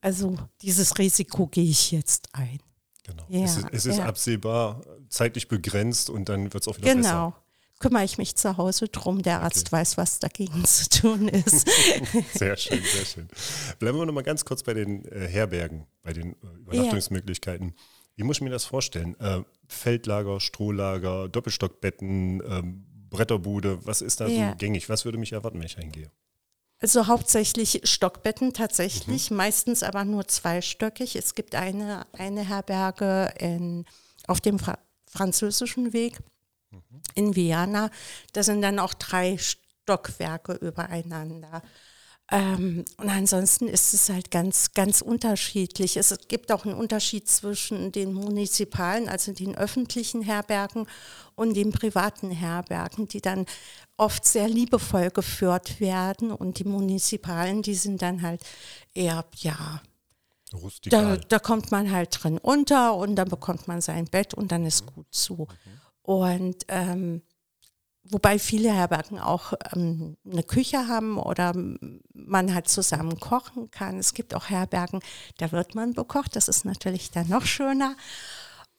also 0.03 0.37
dieses 0.61 0.99
Risiko 0.99 1.47
gehe 1.47 1.65
ich 1.65 1.91
jetzt 1.91 2.29
ein. 2.33 2.61
Genau. 3.09 3.25
Ja, 3.29 3.45
es 3.45 3.57
ist, 3.57 3.67
es 3.73 3.87
ist 3.87 3.99
ja. 3.99 4.05
absehbar, 4.05 4.83
zeitlich 5.09 5.49
begrenzt 5.49 6.11
und 6.11 6.29
dann 6.29 6.53
wird 6.53 6.63
es 6.63 6.69
auch 6.69 6.77
wieder 6.77 6.89
genau. 6.89 7.01
besser. 7.01 7.13
Genau. 7.13 7.35
Kümmere 7.81 8.05
ich 8.05 8.19
mich 8.19 8.35
zu 8.35 8.57
Hause 8.57 8.89
drum. 8.89 9.23
Der 9.23 9.41
Arzt 9.41 9.69
okay. 9.69 9.77
weiß, 9.77 9.97
was 9.97 10.19
dagegen 10.19 10.65
zu 10.65 10.89
tun 10.89 11.29
ist. 11.29 11.67
sehr 12.35 12.57
schön, 12.57 12.83
sehr 12.83 13.05
schön. 13.05 13.29
Bleiben 13.79 13.99
wir 13.99 14.05
noch 14.05 14.13
mal 14.13 14.23
ganz 14.23 14.45
kurz 14.45 14.63
bei 14.63 14.75
den 14.75 15.05
äh, 15.07 15.29
Herbergen, 15.29 15.87
bei 16.03 16.13
den 16.13 16.33
äh, 16.33 16.47
Übernachtungsmöglichkeiten. 16.59 17.75
Wie 18.17 18.25
muss 18.25 18.39
ich 18.39 18.43
mir 18.43 18.51
das 18.51 18.65
vorstellen? 18.65 19.19
Äh, 19.21 19.43
Feldlager, 19.69 20.41
Strohlager, 20.41 21.29
Doppelstockbetten, 21.29 22.43
ähm, 22.45 22.85
Bretterbude, 23.11 23.87
was 23.87 24.03
ist 24.03 24.21
da 24.21 24.29
so 24.29 24.55
gängig? 24.59 24.89
Was 24.89 25.05
würde 25.05 25.17
mich 25.17 25.33
erwarten, 25.33 25.59
wenn 25.61 25.67
ich 25.67 25.79
reingehe? 25.79 26.11
Also 26.81 27.09
hauptsächlich 27.09 27.81
Stockbetten 27.85 28.53
tatsächlich, 28.53 29.31
mhm. 29.31 29.37
meistens 29.37 29.83
aber 29.83 30.05
nur 30.05 30.29
zweistöckig. 30.29 31.17
Es 31.17 31.35
gibt 31.35 31.55
eine, 31.55 32.07
eine 32.13 32.47
Herberge 32.47 33.33
in, 33.39 33.85
auf 34.27 34.41
dem 34.41 34.59
Fra 34.59 34.79
französischen 35.11 35.93
Weg 35.93 36.19
mhm. 36.71 37.03
in 37.15 37.37
Viana. 37.37 37.91
Da 38.33 38.43
sind 38.43 38.63
dann 38.63 38.79
auch 38.79 38.95
drei 38.95 39.39
Stockwerke 39.39 40.53
übereinander. 40.53 41.63
Ähm, 42.31 42.85
und 42.99 43.09
ansonsten 43.09 43.69
ist 43.69 43.95
es 43.95 44.11
halt 44.11 44.31
ganz, 44.31 44.73
ganz 44.73 45.01
unterschiedlich. 45.01 45.97
Es 45.97 46.15
gibt 46.29 46.53
auch 46.53 46.67
einen 46.67 46.75
Unterschied 46.75 47.27
zwischen 47.27 47.91
den 47.91 48.13
munizipalen, 48.13 49.09
also 49.09 49.33
den 49.33 49.57
öffentlichen 49.57 50.21
Herbergen 50.21 50.87
und 51.37 51.55
den 51.55 51.73
privaten 51.73 52.31
Herbergen, 52.31 53.09
die 53.09 53.23
dann 53.23 53.47
oft 53.97 54.27
sehr 54.27 54.47
liebevoll 54.47 55.11
geführt 55.11 55.81
werden. 55.81 56.31
Und 56.31 56.59
die 56.59 56.65
munizipalen, 56.65 57.63
die 57.63 57.75
sind 57.75 58.03
dann 58.03 58.21
halt 58.21 58.43
eher, 58.93 59.25
ja, 59.37 59.81
da, 60.85 61.17
da, 61.17 61.39
kommt 61.39 61.73
man 61.73 61.91
halt 61.91 62.23
drin 62.23 62.39
unter 62.39 62.95
und 62.95 63.17
dann 63.17 63.29
bekommt 63.29 63.69
man 63.69 63.81
sein 63.81 64.07
Bett 64.07 64.35
und 64.35 64.53
dann 64.53 64.65
ist 64.65 64.87
gut 64.87 65.07
zu. 65.11 65.47
Mhm. 65.47 65.81
Und 66.03 66.65
ähm, 66.69 67.23
Wobei 68.11 68.39
viele 68.39 68.73
Herbergen 68.73 69.19
auch 69.19 69.53
ähm, 69.75 70.17
eine 70.31 70.43
Küche 70.43 70.89
haben 70.89 71.19
oder 71.19 71.53
man 72.13 72.55
halt 72.55 72.69
zusammen 72.69 73.19
kochen 73.21 73.71
kann. 73.71 73.99
Es 73.99 74.15
gibt 74.15 74.35
auch 74.35 74.49
Herbergen, 74.49 75.01
da 75.39 75.53
wird 75.53 75.75
man 75.75 75.93
bekocht. 75.95 76.37
Das 76.37 76.49
ist 76.49 76.65
natürlich 76.65 77.11
dann 77.11 77.29
noch 77.29 77.45
schöner. 77.45 77.97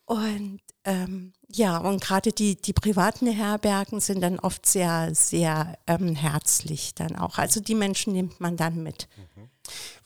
Und 0.05 0.61
ähm, 0.85 1.33
ja, 1.47 1.77
und 1.77 2.01
gerade 2.01 2.31
die, 2.31 2.55
die 2.59 2.73
privaten 2.73 3.27
Herbergen 3.27 3.99
sind 3.99 4.21
dann 4.21 4.39
oft 4.39 4.65
sehr, 4.65 5.13
sehr 5.13 5.77
ähm, 5.85 6.15
herzlich 6.15 6.95
dann 6.95 7.15
auch. 7.15 7.37
Also 7.37 7.59
die 7.59 7.75
Menschen 7.75 8.13
nimmt 8.13 8.39
man 8.39 8.57
dann 8.57 8.81
mit. 8.81 9.07
Mhm. 9.17 9.49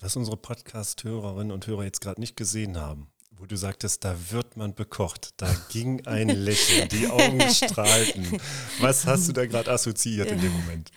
Was 0.02 0.18
unsere 0.18 0.36
Podcast-Hörerinnen 0.36 1.54
und 1.54 1.68
Hörer 1.68 1.86
jetzt 1.86 2.02
gerade 2.02 2.20
nicht 2.20 2.36
gesehen 2.36 2.78
haben, 2.78 3.13
wo 3.44 3.46
du 3.46 3.58
sagtest, 3.58 4.06
da 4.06 4.16
wird 4.30 4.56
man 4.56 4.74
bekocht. 4.74 5.32
Da 5.36 5.54
ging 5.68 6.08
ein 6.08 6.30
Lächeln, 6.46 6.88
die 6.88 7.10
Augen 7.10 7.42
strahlten. 7.50 8.40
Was 8.80 9.06
hast 9.06 9.28
du 9.28 9.34
da 9.34 9.46
gerade 9.46 9.70
assoziiert 9.70 10.32
in 10.32 10.40
dem 10.40 10.54
Moment? 10.54 10.92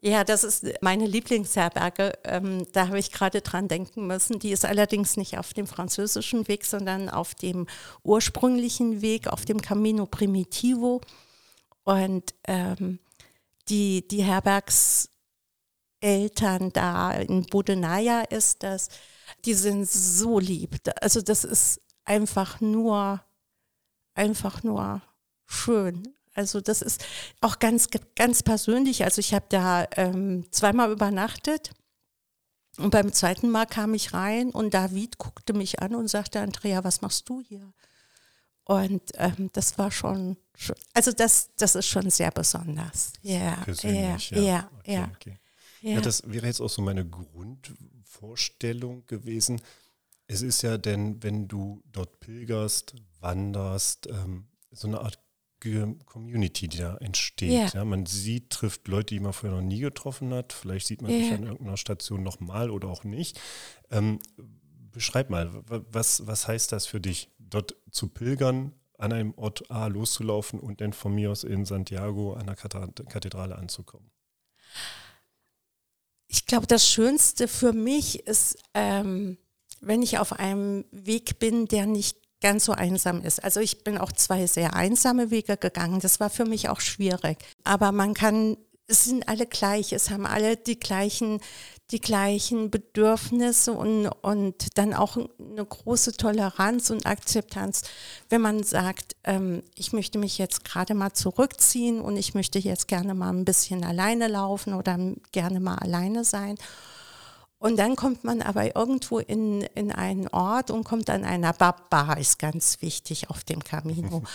Ja, 0.00 0.22
das 0.22 0.44
ist 0.44 0.64
meine 0.82 1.04
Lieblingsherberge. 1.04 2.12
Ähm, 2.22 2.64
da 2.72 2.86
habe 2.86 3.00
ich 3.00 3.10
gerade 3.10 3.40
dran 3.40 3.66
denken 3.66 4.06
müssen. 4.06 4.38
Die 4.38 4.52
ist 4.52 4.64
allerdings 4.64 5.16
nicht 5.16 5.36
auf 5.36 5.52
dem 5.52 5.66
französischen 5.66 6.46
Weg, 6.46 6.64
sondern 6.64 7.08
auf 7.08 7.34
dem 7.34 7.66
ursprünglichen 8.04 9.02
Weg, 9.02 9.26
auf 9.26 9.44
dem 9.44 9.60
Camino 9.60 10.06
Primitivo. 10.06 11.00
Und 11.82 12.34
ähm, 12.46 13.00
die, 13.68 14.06
die 14.06 14.22
Herbergseltern 14.22 15.10
da 16.72 17.14
in 17.14 17.46
Bodenaya 17.46 18.20
ist 18.20 18.62
das, 18.62 18.90
die 19.44 19.54
sind 19.54 19.88
so 19.88 20.38
lieb. 20.38 20.76
Also 21.00 21.20
das 21.20 21.44
ist 21.44 21.80
einfach 22.04 22.60
nur, 22.60 23.22
einfach 24.14 24.62
nur 24.62 25.02
schön. 25.46 26.14
Also 26.34 26.60
das 26.60 26.82
ist 26.82 27.04
auch 27.40 27.58
ganz, 27.58 27.88
ganz 28.14 28.42
persönlich. 28.42 29.04
Also 29.04 29.20
ich 29.20 29.34
habe 29.34 29.46
da 29.48 29.86
ähm, 29.96 30.46
zweimal 30.50 30.90
übernachtet 30.92 31.72
und 32.78 32.90
beim 32.90 33.12
zweiten 33.12 33.50
Mal 33.50 33.66
kam 33.66 33.94
ich 33.94 34.14
rein 34.14 34.50
und 34.50 34.74
David 34.74 35.18
guckte 35.18 35.52
mich 35.52 35.80
an 35.80 35.94
und 35.94 36.08
sagte, 36.08 36.40
Andrea, 36.40 36.84
was 36.84 37.02
machst 37.02 37.28
du 37.28 37.42
hier? 37.42 37.72
Und 38.64 39.02
ähm, 39.14 39.50
das 39.52 39.76
war 39.78 39.90
schon, 39.90 40.36
also 40.94 41.12
das, 41.12 41.50
das 41.56 41.74
ist 41.74 41.86
schon 41.86 42.08
sehr 42.10 42.30
besonders. 42.30 43.12
Ja, 43.22 43.58
ja, 43.82 44.16
ja, 44.30 44.70
okay, 44.78 44.94
ja. 44.94 45.10
Okay. 45.16 45.40
Ja. 45.82 45.92
ja, 45.94 46.00
das 46.00 46.22
wäre 46.26 46.46
jetzt 46.46 46.60
auch 46.60 46.68
so 46.70 46.82
meine 46.82 47.06
Grund, 47.08 47.72
Vorstellung 48.04 49.06
gewesen. 49.06 49.60
Es 50.26 50.42
ist 50.42 50.62
ja 50.62 50.78
denn, 50.78 51.22
wenn 51.22 51.48
du 51.48 51.82
dort 51.90 52.20
pilgerst, 52.20 52.94
wanderst, 53.20 54.06
ähm, 54.08 54.46
so 54.70 54.86
eine 54.88 55.00
Art 55.00 55.18
Community, 56.06 56.68
die 56.68 56.78
da 56.78 56.96
entsteht. 56.98 57.50
Ja. 57.52 57.80
Ja, 57.80 57.84
man 57.84 58.06
sieht, 58.06 58.48
trifft 58.50 58.88
Leute, 58.88 59.14
die 59.14 59.20
man 59.20 59.32
vorher 59.34 59.58
noch 59.60 59.66
nie 59.66 59.80
getroffen 59.80 60.32
hat. 60.32 60.52
Vielleicht 60.54 60.86
sieht 60.86 61.02
man 61.02 61.10
Ja. 61.10 61.18
sich 61.18 61.32
an 61.32 61.42
irgendeiner 61.42 61.76
Station 61.76 62.22
nochmal 62.22 62.70
oder 62.70 62.88
auch 62.88 63.04
nicht. 63.04 63.38
Ähm, 63.90 64.20
beschreib 64.90 65.28
mal, 65.28 65.52
wa- 65.68 65.84
was, 65.90 66.26
was 66.26 66.48
heißt 66.48 66.72
das 66.72 66.86
für 66.86 67.00
dich, 67.00 67.30
dort 67.38 67.76
zu 67.90 68.08
pilgern, 68.08 68.72
an 68.96 69.12
einem 69.12 69.34
Ort 69.34 69.70
A 69.70 69.86
loszulaufen 69.88 70.58
und 70.60 70.80
dann 70.80 70.92
von 70.94 71.14
mir 71.14 71.30
aus 71.30 71.44
in 71.44 71.64
Santiago 71.66 72.32
an 72.34 72.46
der 72.46 72.56
Kathe- 72.56 72.92
Kathedrale 73.08 73.56
anzukommen? 73.56 74.10
Ich 76.32 76.46
glaube, 76.46 76.68
das 76.68 76.88
Schönste 76.88 77.48
für 77.48 77.72
mich 77.72 78.24
ist, 78.28 78.56
ähm, 78.72 79.36
wenn 79.80 80.00
ich 80.00 80.18
auf 80.18 80.32
einem 80.32 80.84
Weg 80.92 81.40
bin, 81.40 81.66
der 81.66 81.86
nicht 81.86 82.16
ganz 82.40 82.66
so 82.66 82.72
einsam 82.72 83.20
ist. 83.20 83.42
Also 83.42 83.58
ich 83.58 83.82
bin 83.82 83.98
auch 83.98 84.12
zwei 84.12 84.46
sehr 84.46 84.74
einsame 84.74 85.32
Wege 85.32 85.56
gegangen. 85.56 85.98
Das 85.98 86.20
war 86.20 86.30
für 86.30 86.44
mich 86.44 86.68
auch 86.68 86.80
schwierig. 86.80 87.38
Aber 87.64 87.90
man 87.90 88.14
kann, 88.14 88.56
es 88.86 89.06
sind 89.06 89.28
alle 89.28 89.44
gleich, 89.44 89.92
es 89.92 90.08
haben 90.10 90.24
alle 90.24 90.56
die 90.56 90.78
gleichen, 90.78 91.40
die 91.90 92.00
gleichen 92.00 92.70
Bedürfnisse 92.70 93.72
und, 93.72 94.08
und 94.22 94.78
dann 94.78 94.94
auch 94.94 95.16
eine 95.16 95.64
große 95.64 96.12
Toleranz 96.12 96.90
und 96.90 97.06
Akzeptanz, 97.06 97.82
wenn 98.28 98.40
man 98.40 98.62
sagt, 98.62 99.16
ähm, 99.24 99.62
ich 99.74 99.92
möchte 99.92 100.18
mich 100.18 100.38
jetzt 100.38 100.64
gerade 100.64 100.94
mal 100.94 101.12
zurückziehen 101.12 102.00
und 102.00 102.16
ich 102.16 102.34
möchte 102.34 102.58
jetzt 102.58 102.88
gerne 102.88 103.14
mal 103.14 103.30
ein 103.30 103.44
bisschen 103.44 103.84
alleine 103.84 104.28
laufen 104.28 104.74
oder 104.74 104.98
gerne 105.32 105.60
mal 105.60 105.76
alleine 105.76 106.24
sein. 106.24 106.56
Und 107.58 107.78
dann 107.78 107.94
kommt 107.94 108.24
man 108.24 108.40
aber 108.40 108.74
irgendwo 108.74 109.18
in, 109.18 109.60
in 109.74 109.92
einen 109.92 110.28
Ort 110.28 110.70
und 110.70 110.84
kommt 110.84 111.10
an 111.10 111.24
einer 111.24 111.52
Bar 111.52 112.16
ist 112.18 112.38
ganz 112.38 112.80
wichtig 112.80 113.28
auf 113.28 113.44
dem 113.44 113.62
Camino. 113.62 114.22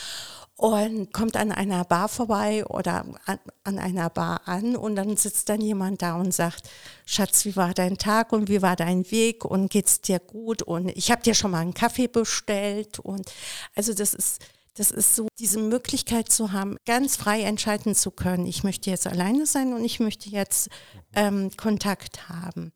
Und 0.58 1.12
kommt 1.12 1.36
an 1.36 1.52
einer 1.52 1.84
Bar 1.84 2.08
vorbei 2.08 2.64
oder 2.64 3.04
an, 3.26 3.38
an 3.64 3.78
einer 3.78 4.08
Bar 4.08 4.40
an 4.46 4.74
und 4.74 4.96
dann 4.96 5.14
sitzt 5.18 5.50
dann 5.50 5.60
jemand 5.60 6.00
da 6.00 6.16
und 6.16 6.32
sagt, 6.32 6.70
Schatz, 7.04 7.44
wie 7.44 7.56
war 7.56 7.74
dein 7.74 7.98
Tag 7.98 8.32
und 8.32 8.48
wie 8.48 8.62
war 8.62 8.74
dein 8.74 9.10
Weg 9.10 9.44
und 9.44 9.70
geht's 9.70 10.00
dir 10.00 10.18
gut 10.18 10.62
und 10.62 10.88
ich 10.88 11.10
habe 11.10 11.22
dir 11.22 11.34
schon 11.34 11.50
mal 11.50 11.60
einen 11.60 11.74
Kaffee 11.74 12.08
bestellt 12.08 12.98
und 12.98 13.30
also 13.74 13.92
das 13.92 14.14
ist 14.14 14.40
das 14.76 14.90
ist 14.90 15.16
so, 15.16 15.28
diese 15.38 15.58
Möglichkeit 15.58 16.30
zu 16.30 16.52
haben, 16.52 16.76
ganz 16.84 17.16
frei 17.16 17.42
entscheiden 17.42 17.94
zu 17.94 18.10
können. 18.10 18.46
Ich 18.46 18.62
möchte 18.62 18.90
jetzt 18.90 19.06
alleine 19.06 19.46
sein 19.46 19.72
und 19.72 19.82
ich 19.82 20.00
möchte 20.00 20.28
jetzt 20.28 20.68
ähm, 21.14 21.50
Kontakt 21.56 22.28
haben. 22.28 22.72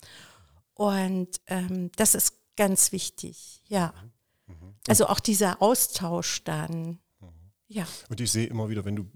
Und 0.72 1.28
ähm, 1.46 1.90
das 1.96 2.14
ist 2.14 2.38
ganz 2.56 2.92
wichtig, 2.92 3.62
ja. 3.68 3.92
Also 4.88 5.06
auch 5.08 5.20
dieser 5.20 5.60
Austausch 5.60 6.42
dann. 6.44 6.98
Ja, 7.72 7.86
Und 8.08 8.20
ich 8.20 8.32
sehe 8.32 8.46
immer 8.48 8.68
wieder, 8.68 8.84
wenn 8.84 8.96
du 8.96 9.06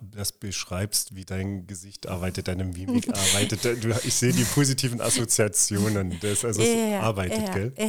das 0.00 0.32
beschreibst, 0.32 1.14
wie 1.14 1.24
dein 1.24 1.68
Gesicht 1.68 2.08
arbeitet, 2.08 2.48
deine 2.48 2.64
Mimik 2.64 3.08
arbeitet, 3.16 3.64
du, 3.84 3.90
ich 4.02 4.14
sehe 4.14 4.32
die 4.32 4.42
positiven 4.42 5.00
Assoziationen. 5.00 6.18
Das, 6.20 6.44
also 6.44 6.60
es 6.60 6.68
ja, 6.90 7.00
arbeitet, 7.02 7.38
ja, 7.46 7.54
gell? 7.54 7.72
ja, 7.78 7.86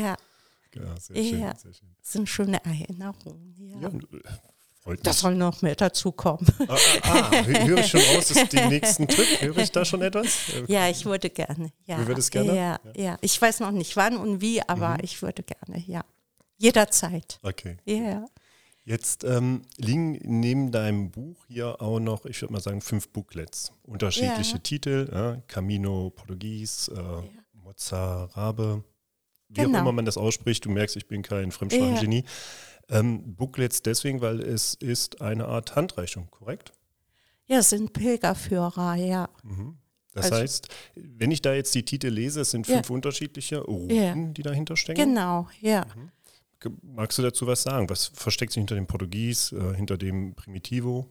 Ja, 0.76 1.00
sehr 1.00 1.16
schön, 1.16 1.40
Ja. 1.42 1.56
sehr 1.56 1.74
schön. 1.74 1.90
das 2.00 2.12
sind 2.12 2.30
schöne 2.30 2.64
Erinnerungen. 2.64 3.56
Ja. 3.58 3.90
Ja, 3.90 4.92
äh. 4.94 4.98
Das 5.02 5.20
soll 5.22 5.34
noch 5.36 5.64
mehr 5.64 5.76
dazu 5.76 6.12
kommen. 6.12 6.46
Ah, 6.68 6.74
ah, 6.74 6.78
ah, 7.04 7.32
hö- 7.42 7.66
höre 7.66 7.80
ich 7.80 7.88
schon 7.88 8.02
raus, 8.02 8.30
ist 8.30 8.54
den 8.54 8.70
nächsten 8.70 9.08
Trip? 9.08 9.42
Höre 9.42 9.58
ich 9.58 9.72
da 9.72 9.84
schon 9.86 10.04
etwas? 10.04 10.38
Ja, 10.68 10.88
ich 10.88 11.04
würde 11.06 11.32
gerne. 11.32 11.72
Ja. 11.86 11.98
Du 11.98 12.06
würdest 12.08 12.30
gerne? 12.32 12.56
Ja, 12.56 12.80
ja. 12.96 13.18
Ich 13.22 13.42
weiß 13.42 13.60
noch 13.62 13.72
nicht 13.72 13.96
wann 13.96 14.18
und 14.18 14.40
wie, 14.42 14.62
aber 14.62 14.98
ich 15.02 15.20
würde 15.24 15.42
gerne, 15.44 15.84
ja. 15.88 16.04
Jederzeit. 16.58 17.40
Okay. 17.42 17.78
Ja. 17.86 18.26
Jetzt 18.84 19.24
ähm, 19.24 19.62
liegen 19.78 20.14
neben 20.24 20.72
deinem 20.72 21.12
Buch 21.12 21.46
hier 21.48 21.82
auch 21.82 22.00
noch, 22.00 22.26
ich 22.26 22.42
würde 22.42 22.54
mal 22.54 22.62
sagen, 22.62 22.82
fünf 22.82 23.10
Booklets. 23.10 23.74
Unterschiedliche 23.84 24.54
Ja. 24.54 24.60
Titel, 24.60 25.10
ja, 25.12 25.36
Camino 25.48 26.10
Portugies, 26.10 26.88
äh, 26.88 27.02
Mozarabe, 27.54 28.84
wie 29.50 29.62
auch 29.62 29.66
Genau. 29.66 29.80
immer 29.80 29.92
man 29.92 30.06
das 30.06 30.18
ausspricht. 30.18 30.66
Du 30.66 30.70
merkst, 30.70 30.96
ich 30.96 31.08
bin 31.08 31.22
kein 31.22 31.52
Fremdsprachengenie. 31.52 32.24
Ähm, 32.90 33.36
Booklets 33.36 33.82
deswegen, 33.84 34.20
weil 34.22 34.42
es 34.42 34.74
ist 34.74 35.22
eine 35.22 35.46
Art 35.46 35.76
Handreichung, 35.76 36.30
korrekt? 36.32 36.74
Ja, 37.46 37.60
es 37.60 37.70
sind 37.70 37.94
Pilgerführer, 37.94 38.96
ja. 38.96 39.30
Das 40.14 40.26
Also- 40.26 40.38
heißt, 40.38 40.68
wenn 40.96 41.32
ich 41.32 41.42
da 41.42 41.54
jetzt 41.54 41.74
die 41.76 41.84
Titel 41.86 42.08
lese, 42.08 42.42
es 42.42 42.52
sind 42.52 42.68
Ja. 42.68 42.76
fünf 42.78 42.90
unterschiedliche 42.90 43.60
Routen, 43.60 43.96
Ja. 43.96 44.16
die 44.16 44.42
dahinter 44.42 44.76
stecken. 44.76 45.00
Genau, 45.00 45.48
ja. 45.62 45.84
Ge- 45.84 45.92
Magst 46.82 47.18
du 47.18 47.22
dazu 47.22 47.48
was 47.48 47.64
sagen? 47.64 47.90
Was 47.90 48.08
versteckt 48.08 48.54
sich 48.54 48.62
hinter 48.62 48.76
dem 48.76 48.88
Portugies, 48.88 49.52
äh, 49.52 49.76
hinter 49.76 49.98
dem 49.98 50.36
Primitivo? 50.36 51.08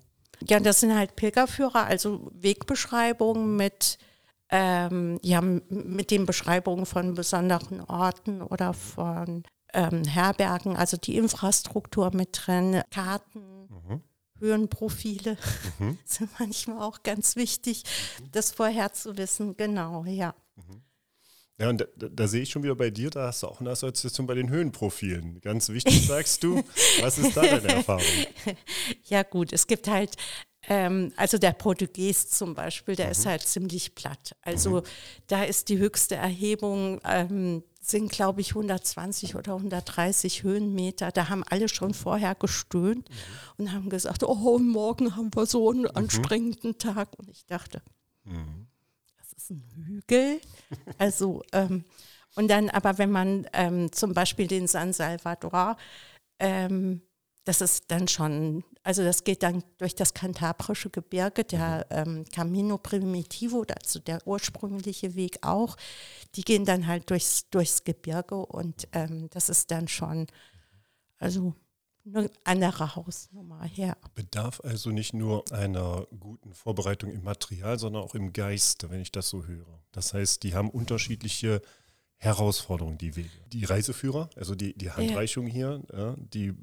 Ja, 0.47 0.61
das 0.61 0.81
sind 0.81 0.95
halt 0.95 1.17
Pilgerführer, 1.17 1.85
also 1.85 2.31
Wegbeschreibungen 2.35 3.57
mit, 3.57 3.99
ähm, 4.49 5.19
ja, 5.23 5.41
mit 5.41 6.11
den 6.11 6.25
Beschreibungen 6.25 6.87
von 6.87 7.15
besonderen 7.15 7.83
Orten 7.83 8.41
oder 8.41 8.73
von 8.73 9.43
ähm, 9.75 10.05
Herbergen, 10.05 10.77
also 10.77 10.97
die 10.97 11.17
Infrastruktur 11.17 12.11
mit 12.15 12.31
drin, 12.33 12.81
Karten, 12.91 13.69
Höhenprofile 14.41 15.37
sind 16.05 16.31
manchmal 16.39 16.83
auch 16.83 17.03
ganz 17.03 17.37
wichtig, 17.37 17.85
das 18.33 18.51
vorher 18.51 18.93
zu 18.93 19.17
wissen. 19.17 19.57
Genau, 19.57 20.05
ja. 20.05 20.35
Ja, 21.61 21.69
und 21.69 21.87
da, 21.97 22.09
da, 22.09 22.27
sehe 22.27 22.41
ich 22.43 22.51
schon 22.51 22.63
wieder 22.63 22.75
bei 22.75 22.89
dir, 22.89 23.11
da 23.11 23.27
hast 23.27 23.43
du 23.43 23.47
auch 23.47 23.61
eine 23.61 23.71
Assoziation 23.71 24.27
bei 24.27 24.35
den 24.35 24.49
Höhenprofilen. 24.49 25.43
Ganz 25.43 25.69
wichtig, 25.69 26.07
sagst 26.07 26.43
du. 26.43 26.65
Was 27.01 27.19
ist 27.19 27.37
da 27.37 27.43
deine 27.43 27.69
Erfahrung? 27.69 28.05
Ja, 29.05 29.23
gut, 29.25 29.53
es 29.53 29.67
gibt 29.67 29.87
halt, 29.87 30.17
ähm, 30.69 31.13
also 31.17 31.37
der 31.37 31.53
Portugies 31.53 32.31
zum 32.31 32.55
Beispiel, 32.55 32.97
der 32.97 33.11
ist 33.11 33.27
halt 33.27 33.43
ziemlich 33.43 33.95
platt. 33.95 34.35
Also 34.41 34.83
da 35.27 35.45
ist 35.45 35.69
die 35.69 35.77
höchste 35.77 36.15
Erhebung, 36.15 37.01
ähm, 37.05 37.63
sind 37.83 38.11
glaube 38.11 38.41
ich 38.41 38.51
120 38.51 39.35
oder 39.35 39.55
130 39.55 40.43
Höhenmeter. 40.43 41.11
Da 41.13 41.29
haben 41.29 41.45
alle 41.45 41.69
schon 41.69 41.93
vorher 41.93 42.35
gestöhnt 42.37 43.11
und 43.59 43.73
haben 43.73 43.91
gesagt, 43.91 44.23
oh, 44.23 44.59
morgen 44.59 45.15
haben 45.15 45.31
wir 45.35 45.45
so 45.45 45.71
einen 45.71 45.87
anstrengenden 45.89 46.79
Tag. 46.79 47.19
Und 47.19 47.29
ich 47.29 47.45
dachte, 47.45 47.83
das 48.25 48.35
ist 49.41 49.51
ein 49.51 49.65
Hügel. 49.87 50.41
Also, 50.99 51.43
ähm, 51.53 51.85
und 52.37 52.49
dann 52.49 52.71
aber, 52.71 52.99
wenn 52.99 53.11
man 53.11 53.47
ähm, 53.53 53.91
zum 53.93 54.15
Beispiel 54.15 54.47
den 54.47 54.67
San 54.67 54.93
Salvador, 54.93 55.77
ähm, 56.39 57.03
das 57.45 57.61
ist 57.61 57.91
dann 57.91 58.07
schon, 58.07 58.63
also 58.83 59.03
das 59.03 59.25
geht 59.25 59.43
dann 59.43 59.65
durch 59.79 59.95
das 59.95 60.15
kantabrische 60.15 60.91
Gebirge, 60.91 61.43
der 61.43 61.87
ähm, 61.91 62.25
Camino 62.33 62.79
Primitivo, 62.79 63.65
also 63.83 63.99
der 63.99 64.25
ursprüngliche 64.27 65.15
Weg 65.15 65.39
auch, 65.43 65.77
die 66.37 66.43
gehen 66.43 66.65
dann 66.65 66.87
halt 66.87 67.11
durchs, 67.11 67.49
durchs 67.51 67.83
Gebirge 67.83 68.37
und 68.37 68.87
ähm, 68.93 69.29
das 69.31 69.49
ist 69.49 69.71
dann 69.71 69.89
schon, 69.89 70.27
also 71.19 71.55
eine 72.07 72.31
andere 72.45 72.97
Hausnummer 72.97 73.63
her. 73.65 73.97
Bedarf 74.15 74.61
also 74.65 74.91
nicht 74.91 75.13
nur 75.15 75.45
einer 75.53 76.07
guten 76.19 76.55
Vorbereitung 76.55 77.11
im 77.13 77.23
Material, 77.23 77.79
sondern 77.79 78.03
auch 78.03 78.15
im 78.15 78.33
Geiste, 78.33 78.91
wenn 78.91 79.01
ich 79.01 79.13
das 79.13 79.29
so 79.29 79.45
höre. 79.45 79.83
Das 79.93 80.15
heißt, 80.15 80.43
die 80.43 80.55
haben 80.55 80.71
unterschiedliche 80.71 81.61
Herausforderungen, 82.17 82.99
die 82.99 83.17
Wege. 83.17 83.31
Die 83.53 83.65
Reiseführer, 83.65 84.29
also 84.37 84.55
die, 84.55 84.77
die 84.77 84.91
Handreichung 84.91 85.47
hier, 85.47 85.83
ja, 85.93 86.15
die 86.19 86.55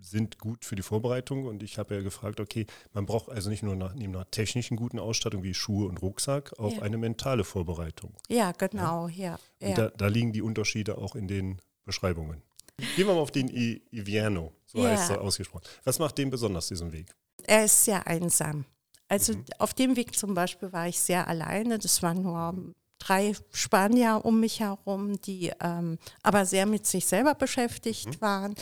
sind 0.00 0.38
gut 0.38 0.64
für 0.64 0.76
die 0.76 0.82
Vorbereitung 0.82 1.46
und 1.46 1.62
ich 1.62 1.78
habe 1.78 1.94
ja 1.94 2.02
gefragt, 2.02 2.38
okay, 2.40 2.66
man 2.92 3.06
braucht 3.06 3.30
also 3.30 3.48
nicht 3.48 3.62
nur 3.62 3.74
nach, 3.74 3.94
neben 3.94 4.14
einer 4.14 4.30
technischen 4.30 4.76
guten 4.76 4.98
Ausstattung 4.98 5.42
wie 5.42 5.54
Schuhe 5.54 5.88
und 5.88 6.02
Rucksack 6.02 6.58
auch 6.58 6.74
Ja. 6.74 6.82
eine 6.82 6.98
mentale 6.98 7.44
Vorbereitung. 7.44 8.12
Ja, 8.28 8.52
genau, 8.52 9.08
ja. 9.08 9.38
Und 9.60 9.68
ja. 9.68 9.74
da, 9.74 9.88
da 9.90 10.06
liegen 10.08 10.32
die 10.32 10.42
Unterschiede 10.42 10.98
auch 10.98 11.14
in 11.14 11.26
den 11.26 11.60
Beschreibungen. 11.84 12.42
Gehen 12.78 13.06
wir 13.06 13.14
mal 13.14 13.20
auf 13.20 13.30
den 13.30 13.48
I 13.48 13.82
Ivierno, 13.90 14.52
so 14.66 14.78
Ja. 14.78 14.90
heißt 14.90 15.10
er 15.10 15.20
ausgesprochen. 15.20 15.64
Was 15.84 15.98
macht 15.98 16.18
den 16.18 16.30
besonders, 16.30 16.68
diesen 16.68 16.92
Weg? 16.92 17.14
Er 17.44 17.64
ist 17.64 17.84
sehr 17.84 18.06
einsam. 18.06 18.64
Also 19.08 19.34
auf 19.58 19.74
dem 19.74 19.96
Weg 19.96 20.16
zum 20.16 20.34
Beispiel 20.34 20.72
war 20.72 20.88
ich 20.88 20.98
sehr 20.98 21.28
alleine. 21.28 21.78
Das 21.78 22.02
waren 22.02 22.22
nur 22.22 22.72
drei 22.98 23.34
Spanier 23.52 24.20
um 24.24 24.40
mich 24.40 24.60
herum, 24.60 25.20
die 25.20 25.52
ähm, 25.60 25.98
aber 26.22 26.46
sehr 26.46 26.66
mit 26.66 26.86
sich 26.86 27.06
selber 27.06 27.34
beschäftigt 27.34 28.20
waren. 28.20 28.54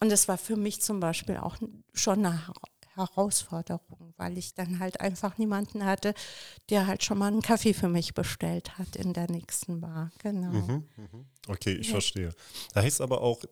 Und 0.00 0.10
das 0.12 0.28
war 0.28 0.38
für 0.38 0.56
mich 0.56 0.80
zum 0.80 1.00
Beispiel 1.00 1.36
auch 1.38 1.56
schon 1.94 2.24
eine 2.24 2.46
Herausforderung, 2.98 4.12
weil 4.16 4.36
ich 4.36 4.54
dann 4.54 4.78
halt 4.80 5.00
einfach 5.00 5.38
niemanden 5.38 5.84
hatte, 5.84 6.14
der 6.70 6.86
halt 6.86 7.02
schon 7.02 7.18
mal 7.18 7.28
einen 7.28 7.42
Kaffee 7.42 7.72
für 7.74 7.88
mich 7.88 8.14
bestellt 8.14 8.76
hat 8.78 8.96
in 8.96 9.12
der 9.14 9.30
nächsten 9.30 9.80
Bar. 9.80 10.10
Genau. 10.18 10.82
Okay, 11.46 11.72
ich 11.74 11.90
verstehe. 11.90 12.34
Da 12.74 12.82
heißt 12.82 13.00
aber 13.00 13.22
auch 13.22 13.42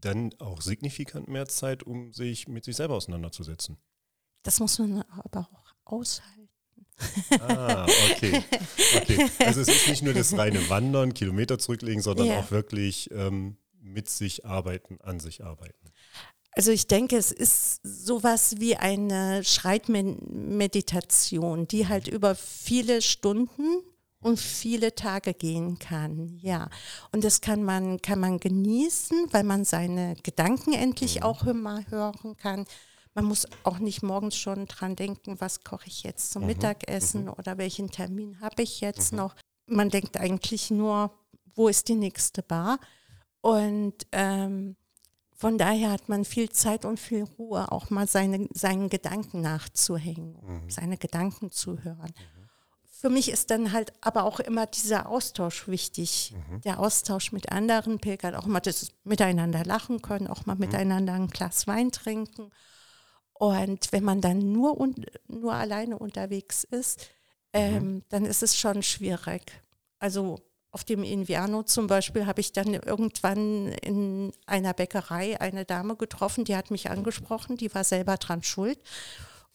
dann 0.00 0.32
auch 0.38 0.60
signifikant 0.62 1.28
mehr 1.28 1.46
Zeit, 1.46 1.82
um 1.82 2.12
sich 2.12 2.48
mit 2.48 2.64
sich 2.64 2.76
selber 2.76 2.94
auseinanderzusetzen. 2.94 3.76
Das 4.42 4.60
muss 4.60 4.78
man 4.78 5.02
aber 5.10 5.48
auch 5.52 5.74
aushalten. 5.84 6.48
Ah, 7.40 7.86
okay. 8.12 8.42
okay. 8.96 9.26
Also 9.38 9.62
es 9.62 9.68
ist 9.68 9.88
nicht 9.88 10.02
nur 10.02 10.12
das 10.14 10.36
reine 10.36 10.68
Wandern, 10.68 11.14
Kilometer 11.14 11.58
zurücklegen, 11.58 12.02
sondern 12.02 12.26
Ja. 12.26 12.40
auch 12.40 12.50
wirklich 12.50 13.10
ähm, 13.12 13.56
mit 13.80 14.08
sich 14.10 14.44
arbeiten, 14.44 14.98
an 15.00 15.18
sich 15.20 15.42
arbeiten. 15.44 15.92
Also 16.52 16.72
ich 16.72 16.86
denke, 16.88 17.16
es 17.16 17.30
ist 17.32 17.80
sowas 17.84 18.56
wie 18.58 18.76
eine 18.76 19.42
Schreitmeditation, 19.44 21.68
die 21.68 21.88
halt 21.88 22.08
über 22.08 22.34
viele 22.34 23.02
Stunden 23.02 23.82
und 24.20 24.38
viele 24.38 24.94
Tage 24.94 25.32
gehen 25.32 25.78
kann. 25.78 26.38
Ja, 26.42 26.68
und 27.12 27.24
das 27.24 27.40
kann 27.40 27.62
man 27.62 28.02
kann 28.02 28.20
man 28.20 28.38
genießen, 28.38 29.28
weil 29.32 29.44
man 29.44 29.64
seine 29.64 30.16
Gedanken 30.22 30.72
endlich 30.72 31.16
Mhm. 31.16 31.22
auch 31.22 31.44
mal 31.44 31.86
hören 31.88 32.36
kann. 32.36 32.66
Man 33.14 33.24
muss 33.24 33.46
auch 33.64 33.78
nicht 33.78 34.02
morgens 34.02 34.36
schon 34.36 34.66
dran 34.66 34.94
denken, 34.94 35.40
was 35.40 35.64
koche 35.64 35.88
ich 35.88 36.02
jetzt 36.02 36.32
zum 36.32 36.46
Mittagessen 36.46 37.28
oder 37.28 37.58
welchen 37.58 37.90
Termin 37.90 38.40
habe 38.40 38.62
ich 38.62 38.80
jetzt 38.80 39.12
noch. 39.12 39.34
Man 39.66 39.90
denkt 39.90 40.16
eigentlich 40.16 40.70
nur, 40.70 41.10
wo 41.54 41.68
ist 41.68 41.88
die 41.88 41.96
nächste 41.96 42.42
Bar? 42.42 42.78
Und 43.40 43.94
ähm, 44.12 44.76
von 45.40 45.56
daher 45.56 45.90
hat 45.90 46.10
man 46.10 46.26
viel 46.26 46.50
Zeit 46.50 46.84
und 46.84 47.00
viel 47.00 47.22
Ruhe, 47.22 47.72
auch 47.72 47.88
mal 47.88 48.06
seine, 48.06 48.46
seinen 48.52 48.90
Gedanken 48.90 49.40
nachzuhängen, 49.40 50.36
seine 50.68 50.98
Gedanken 50.98 51.50
zu 51.50 51.82
hören. 51.82 52.12
Für 52.84 53.08
mich 53.08 53.30
ist 53.30 53.50
dann 53.50 53.72
halt 53.72 53.94
aber 54.02 54.24
auch 54.24 54.40
immer 54.40 54.66
dieser 54.66 55.08
Austausch 55.08 55.66
wichtig. 55.66 56.34
Der 56.64 56.78
Austausch 56.78 57.32
mit 57.32 57.50
anderen 57.52 58.00
Pilgern, 58.00 58.34
auch 58.34 58.44
mal 58.44 58.60
das 58.60 58.92
miteinander 59.04 59.64
lachen 59.64 60.02
können, 60.02 60.26
auch 60.26 60.44
mal 60.44 60.56
miteinander 60.56 61.14
ein 61.14 61.28
Glas 61.28 61.66
Wein 61.66 61.90
trinken. 61.90 62.50
Und 63.32 63.92
wenn 63.92 64.04
man 64.04 64.20
dann 64.20 64.52
nur, 64.52 64.78
un 64.78 64.94
nur 65.26 65.54
alleine 65.54 65.98
unterwegs 65.98 66.64
ist, 66.64 67.08
ähm, 67.54 68.02
dann 68.10 68.26
ist 68.26 68.42
es 68.42 68.58
schon 68.58 68.82
schwierig. 68.82 69.50
Also 69.98 70.38
auf 70.72 70.84
dem 70.84 71.02
Inviano 71.02 71.62
zum 71.64 71.86
Beispiel 71.86 72.26
habe 72.26 72.40
ich 72.40 72.52
dann 72.52 72.74
irgendwann 72.74 73.68
in 73.68 74.32
einer 74.46 74.72
Bäckerei 74.72 75.40
eine 75.40 75.64
Dame 75.64 75.96
getroffen, 75.96 76.44
die 76.44 76.56
hat 76.56 76.70
mich 76.70 76.90
angesprochen, 76.90 77.56
die 77.56 77.74
war 77.74 77.84
selber 77.84 78.16
dran 78.16 78.42
schuld. 78.42 78.78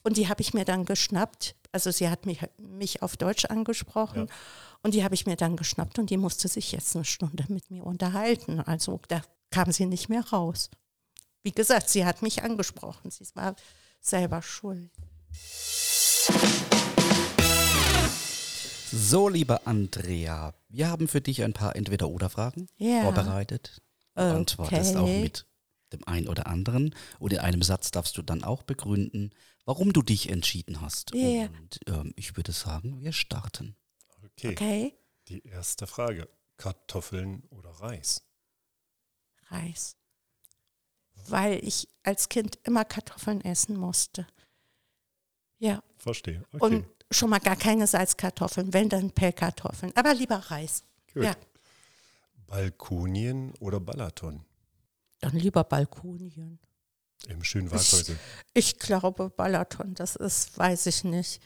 Und 0.04 0.18
die 0.18 0.28
habe 0.28 0.42
ich 0.42 0.54
mir 0.54 0.66
dann 0.66 0.86
geschnappt. 0.86 1.56
Also 1.72 1.90
sie 1.90 2.10
hat 2.10 2.26
mich, 2.26 2.40
mich 2.58 3.02
auf 3.02 3.18
Deutsch 3.18 3.46
angesprochen. 3.46 4.30
Und 4.84 4.94
die 4.94 5.04
habe 5.04 5.16
ich 5.16 5.26
mir 5.26 5.36
dann 5.36 5.58
geschnappt 5.58 5.98
und 5.98 6.12
die 6.12 6.18
musste 6.18 6.48
sich 6.48 6.72
jetzt 6.72 6.96
eine 6.96 7.06
Stunde 7.06 7.46
mit 7.48 7.72
mir 7.72 7.84
unterhalten. 7.84 8.60
Also 8.60 9.00
da 9.08 9.24
kam 9.50 9.72
sie 9.72 9.88
nicht 9.88 10.10
mehr 10.10 10.24
raus. 10.30 10.70
Wie 11.42 11.52
gesagt, 11.52 11.90
sie 11.90 12.06
hat 12.06 12.22
mich 12.22 12.44
angesprochen. 12.44 13.10
Sie 13.10 13.26
war 13.34 13.56
selber 14.00 14.44
schuld. 14.44 14.92
So, 18.98 19.28
liebe 19.28 19.68
Andrea, 19.68 20.54
wir 20.70 20.88
haben 20.90 21.10
für 21.10 21.20
dich 21.20 21.44
ein 21.44 21.52
paar 21.52 21.76
Entweder-Oder-Fragen 21.76 22.70
Ja. 22.78 23.02
vorbereitet. 23.02 23.82
Du 24.16 24.22
antwortest 24.22 24.96
Okay. 24.96 25.00
auch 25.00 25.22
mit 25.22 25.46
dem 25.92 26.08
einen 26.08 26.30
oder 26.30 26.48
anderen. 26.48 26.96
Und 27.20 27.34
in 27.34 27.40
einem 27.40 27.62
Satz 27.62 27.92
darfst 27.92 28.18
du 28.18 28.22
dann 28.22 28.42
auch 28.46 28.64
begründen, 28.64 29.32
warum 29.66 29.92
du 29.92 30.02
dich 30.02 30.30
entschieden 30.30 30.80
hast. 30.80 31.14
Ja. 31.14 31.48
Und 31.48 31.80
ähm, 31.88 32.14
ich 32.16 32.38
würde 32.38 32.54
sagen, 32.54 33.02
wir 33.02 33.12
starten. 33.12 33.76
Okay. 34.24 34.52
Okay? 34.54 34.94
Die 35.28 35.44
erste 35.46 35.88
Frage. 35.88 36.30
Kartoffeln 36.56 37.44
oder 37.50 37.72
Reis? 37.72 38.24
Reis. 39.48 39.98
Weil 41.28 41.60
ich 41.68 41.90
als 42.04 42.30
Kind 42.30 42.60
immer 42.64 42.86
Kartoffeln 42.86 43.42
essen 43.42 43.76
musste. 43.76 44.26
Ja, 45.58 45.84
Verstehe. 45.98 46.44
Okay. 46.54 46.64
und 46.64 46.86
schon 47.16 47.30
mal 47.30 47.40
gar 47.40 47.56
keine 47.56 47.88
Salzkartoffeln, 47.88 48.74
wenn 48.74 48.90
dann 48.90 49.12
Pellkartoffeln. 49.12 49.92
Aber 49.96 50.14
lieber 50.14 50.38
Reis. 50.38 50.84
Gut. 51.14 51.24
Ja, 51.24 51.36
Balkonien 52.48 53.54
oder 53.60 53.80
Balaton? 53.80 54.44
dann 55.22 55.34
lieber 55.38 55.64
Balkonien. 55.64 56.60
Im 57.28 57.44
schönen 57.44 57.72
Waghäusel. 57.72 58.20
Ich 58.54 58.78
glaube 58.78 59.30
Balaton, 59.30 59.96
das 59.96 60.16
ist, 60.16 60.56
weiß 60.58 60.86
ich 60.86 61.04
nicht. 61.04 61.42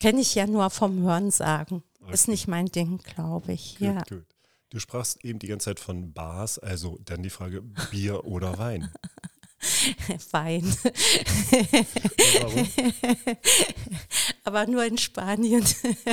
Kenne 0.00 0.20
ich 0.20 0.34
ja 0.34 0.46
nur 0.48 0.68
vom 0.70 1.02
Hörensagen. 1.02 1.84
Ist 2.10 2.22
Okay. 2.24 2.30
nicht 2.32 2.48
mein 2.48 2.66
Ding, 2.66 2.98
glaube 2.98 3.52
ich. 3.52 3.76
Gut, 3.78 3.86
Ja. 3.86 4.02
gut. 4.08 4.26
Du 4.70 4.78
sprachst 4.80 5.24
eben 5.24 5.38
die 5.38 5.46
ganze 5.48 5.66
Zeit 5.66 5.80
von 5.80 6.12
Bars, 6.12 6.58
also 6.58 6.98
dann 7.04 7.22
die 7.22 7.30
Frage 7.30 7.62
Bier 7.90 8.24
oder 8.24 8.58
Wein. 8.58 8.90
Wein. 10.30 10.64
Warum? 12.40 12.68
Aber 14.44 14.66
nur 14.66 14.84
in 14.84 14.98
Spanien. 14.98 15.64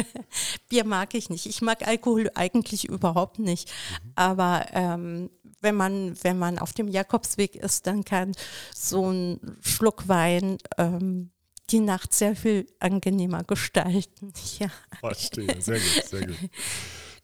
Bier 0.70 0.84
mag 0.84 1.14
ich 1.14 1.30
nicht. 1.30 1.46
Ich 1.46 1.62
mag 1.62 1.88
Alkohol 1.88 2.30
eigentlich 2.36 2.88
überhaupt 2.88 3.40
nicht. 3.40 3.72
Aber 4.16 4.66
ähm, 4.74 5.30
wenn, 5.62 5.76
man, 5.76 6.16
wenn 6.24 6.38
man 6.38 6.60
auf 6.60 6.74
dem 6.74 6.88
Jakobsweg 6.88 7.56
ist, 7.56 7.88
dann 7.88 8.04
kann 8.04 8.34
so 8.76 9.12
ein 9.12 9.58
Schluck 9.62 10.08
Wein 10.08 10.58
ähm, 10.78 11.32
die 11.70 11.80
Nacht 11.80 12.14
sehr 12.14 12.36
viel 12.36 12.68
angenehmer 12.80 13.44
gestalten. 13.44 14.34
Ja. 14.60 14.70
Verstehe, 15.00 15.62
sehr 15.62 15.80
gut, 15.80 16.04
sehr 16.06 16.28
gut. 16.28 16.38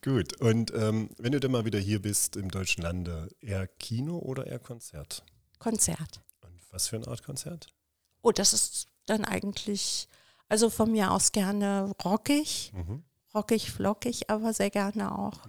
Gut, 0.03 0.41
und 0.41 0.73
ähm, 0.75 1.09
wenn 1.17 1.31
du 1.31 1.39
dann 1.39 1.51
mal 1.51 1.65
wieder 1.65 1.79
hier 1.79 2.01
bist 2.01 2.35
im 2.35 2.51
deutschen 2.51 2.83
Lande, 2.83 3.29
eher 3.39 3.67
Kino 3.67 4.19
oder 4.19 4.45
eher 4.45 4.59
Konzert? 4.59 5.23
Konzert. 5.63 6.21
Und 6.41 6.61
was 6.71 6.89
für 6.89 6.97
eine 6.97 7.07
Art 7.07 7.23
Konzert? 7.23 7.73
Oh, 8.21 8.31
das 8.31 8.53
ist 8.53 8.89
dann 9.05 9.23
eigentlich, 9.25 10.07
also 10.49 10.69
von 10.69 10.91
mir 10.91 11.11
aus 11.11 11.31
gerne 11.31 11.91
rockig, 12.03 12.71
Mhm. 12.75 13.03
rockig, 13.33 13.71
flockig, 13.71 14.29
aber 14.29 14.53
sehr 14.53 14.69
gerne 14.69 15.17
auch 15.17 15.39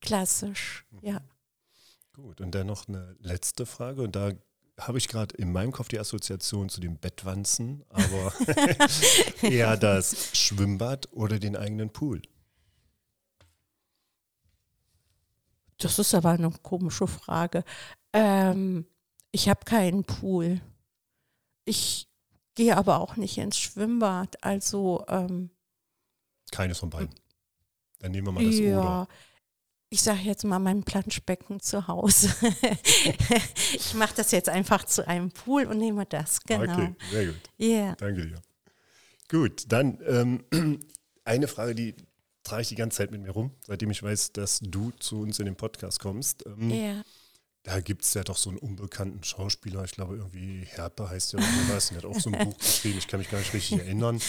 klassisch. 0.00 0.86
Ja. 1.02 1.20
Gut, 2.12 2.40
und 2.40 2.54
dann 2.54 2.68
noch 2.68 2.86
eine 2.88 3.16
letzte 3.18 3.66
Frage. 3.66 4.02
Und 4.02 4.14
da 4.14 4.30
habe 4.78 4.98
ich 4.98 5.08
gerade 5.08 5.34
in 5.36 5.52
meinem 5.52 5.72
Kopf 5.72 5.88
die 5.88 5.98
Assoziation 5.98 6.68
zu 6.68 6.80
dem 6.80 6.96
Bettwanzen, 6.98 7.84
aber 7.88 8.32
eher 9.42 9.76
das 9.76 10.36
Schwimmbad 10.36 11.12
oder 11.12 11.38
den 11.38 11.56
eigenen 11.56 11.90
Pool. 11.92 12.22
Das 15.78 15.98
ist 15.98 16.14
aber 16.14 16.30
eine 16.30 16.50
komische 16.62 17.06
Frage. 17.06 17.64
Ähm, 18.12 18.86
ich 19.34 19.48
habe 19.48 19.64
keinen 19.64 20.04
Pool. 20.04 20.60
Ich 21.64 22.08
gehe 22.54 22.76
aber 22.76 23.00
auch 23.00 23.16
nicht 23.16 23.36
ins 23.36 23.58
Schwimmbad. 23.58 24.42
Also 24.44 25.04
ähm, 25.08 25.50
Keines 26.52 26.78
von 26.78 26.90
beiden. 26.90 27.12
Dann 27.98 28.12
nehmen 28.12 28.28
wir 28.28 28.32
mal 28.32 28.44
das 28.44 28.58
ja, 28.60 28.78
Oder. 28.78 29.08
ich 29.90 30.02
sage 30.02 30.20
jetzt 30.20 30.44
mal 30.44 30.60
mein 30.60 30.84
Planschbecken 30.84 31.58
zu 31.58 31.88
Hause. 31.88 32.32
ich 33.72 33.94
mache 33.94 34.14
das 34.14 34.30
jetzt 34.30 34.48
einfach 34.48 34.84
zu 34.84 35.08
einem 35.08 35.32
Pool 35.32 35.64
und 35.64 35.78
nehme 35.78 36.06
das. 36.06 36.40
Genau. 36.44 36.72
Okay, 36.72 36.94
sehr 37.10 37.26
gut. 37.26 37.40
Ja. 37.56 37.96
Danke 37.96 38.28
dir. 38.28 38.42
Gut, 39.28 39.64
dann 39.66 39.98
ähm, 40.06 40.44
eine 41.24 41.48
Frage, 41.48 41.74
die 41.74 41.96
trage 42.44 42.62
ich 42.62 42.68
die 42.68 42.76
ganze 42.76 42.98
Zeit 42.98 43.10
mit 43.10 43.20
mir 43.20 43.32
rum, 43.32 43.50
seitdem 43.66 43.90
ich 43.90 44.00
weiß, 44.00 44.32
dass 44.32 44.60
du 44.60 44.92
zu 44.92 45.22
uns 45.22 45.40
in 45.40 45.46
den 45.46 45.56
Podcast 45.56 45.98
kommst. 45.98 46.46
Ähm, 46.46 46.70
Ja. 46.70 47.02
Da 47.64 47.80
gibt 47.80 48.04
es 48.04 48.12
ja 48.12 48.22
doch 48.22 48.36
so 48.36 48.50
einen 48.50 48.58
unbekannten 48.58 49.24
Schauspieler, 49.24 49.84
ich 49.84 49.92
glaube 49.92 50.16
irgendwie 50.16 50.66
Herpe 50.66 51.08
heißt 51.08 51.32
ja 51.32 51.38
oder 51.38 51.74
was, 51.74 51.88
der 51.88 51.98
hat 51.98 52.04
auch 52.04 52.20
so 52.20 52.30
ein 52.30 52.38
Buch 52.50 52.58
geschrieben, 52.58 52.98
ich 52.98 53.08
kann 53.08 53.18
mich 53.18 53.30
gar 53.30 53.38
nicht 53.38 53.54
richtig 53.54 53.80
erinnern. 53.80 54.20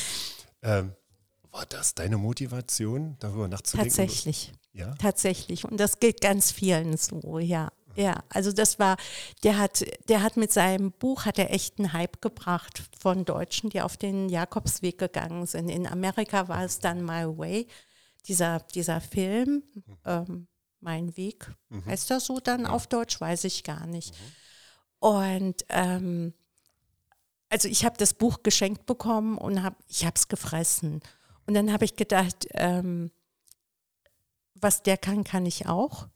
Ähm, 0.61 0.93
war 1.51 1.65
das 1.65 1.95
deine 1.95 2.17
Motivation, 2.17 3.17
darüber 3.19 3.47
nachzudenken? 3.47 3.89
Tatsächlich. 3.89 4.53
Ja? 4.73 4.93
Tatsächlich. 4.95 5.65
Und 5.65 5.77
das 5.79 5.99
geht 5.99 6.21
ganz 6.21 6.51
vielen 6.51 6.97
so, 6.97 7.39
ja. 7.39 7.71
Ja, 7.95 8.23
also 8.27 8.51
das 8.51 8.77
war, 8.77 8.97
der 9.43 9.57
hat, 9.57 9.85
der 10.09 10.21
hat 10.21 10.35
mit 10.35 10.51
seinem 10.51 10.91
Buch, 10.91 11.25
hat 11.25 11.39
er 11.39 11.53
echt 11.53 11.79
einen 11.79 11.93
Hype 11.93 12.21
gebracht 12.21 12.83
von 12.99 13.23
Deutschen, 13.23 13.69
die 13.69 13.81
auf 13.81 13.95
den 13.95 14.27
Jakobsweg 14.27 14.97
gegangen 14.97 15.45
sind. 15.45 15.69
In 15.69 15.87
Amerika 15.87 16.49
war 16.49 16.65
es 16.65 16.79
dann 16.79 17.05
My 17.05 17.25
Way, 17.25 17.67
dieser, 18.27 18.59
dieser 18.73 18.99
Film, 18.99 19.63
ähm, 20.05 20.47
Mein 20.85 21.17
Weg, 21.17 21.51
heißt 21.87 22.11
das 22.11 22.25
so 22.25 22.39
dann 22.39 22.67
auf 22.67 22.85
Deutsch, 22.85 23.19
weiß 23.19 23.43
ich 23.45 23.63
gar 23.63 23.87
nicht. 23.87 24.13
Und 24.99 25.65
ähm, 25.69 26.35
also 27.49 27.67
ich 27.67 27.85
habe 27.85 27.97
das 27.97 28.13
Buch 28.13 28.43
geschenkt 28.43 28.85
bekommen 28.85 29.39
und 29.39 29.63
hab, 29.63 29.77
ich 29.87 30.05
habe 30.05 30.13
es 30.15 30.27
gefressen. 30.27 31.01
Und 31.47 31.55
dann 31.55 31.73
habe 31.73 31.85
ich 31.85 31.95
gedacht, 31.95 32.45
ähm, 32.51 33.09
was 34.53 34.83
der 34.83 34.97
kann, 34.97 35.23
kann 35.23 35.47
ich 35.47 35.67
auch. 35.67 36.07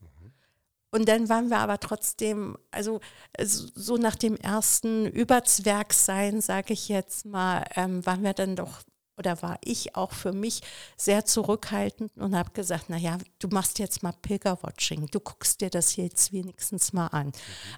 Und 0.92 1.08
dann 1.08 1.28
waren 1.28 1.50
wir 1.50 1.58
aber 1.58 1.80
trotzdem, 1.80 2.56
also 2.70 3.00
so 3.40 3.96
nach 3.96 4.14
dem 4.14 4.36
ersten 4.36 5.06
Überzwergsein, 5.06 6.40
sage 6.40 6.74
ich 6.74 6.88
jetzt 6.88 7.26
mal, 7.26 7.64
ähm, 7.74 8.06
waren 8.06 8.22
wir 8.22 8.34
dann 8.34 8.54
doch, 8.54 8.82
oder 9.20 9.42
war 9.42 9.58
ich 9.62 9.94
auch 9.96 10.12
für 10.12 10.32
mich 10.32 10.62
sehr 10.96 11.26
zurückhaltend 11.26 12.16
und 12.16 12.34
habe 12.34 12.50
gesagt, 12.52 12.88
naja, 12.88 13.18
du 13.38 13.48
machst 13.48 13.78
jetzt 13.78 14.02
mal 14.02 14.12
Pilgerwatching, 14.12 15.08
du 15.08 15.20
guckst 15.20 15.60
dir 15.60 15.68
das 15.68 15.96
jetzt 15.96 16.32
wenigstens 16.32 16.94
mal 16.94 17.08
an. 17.08 17.30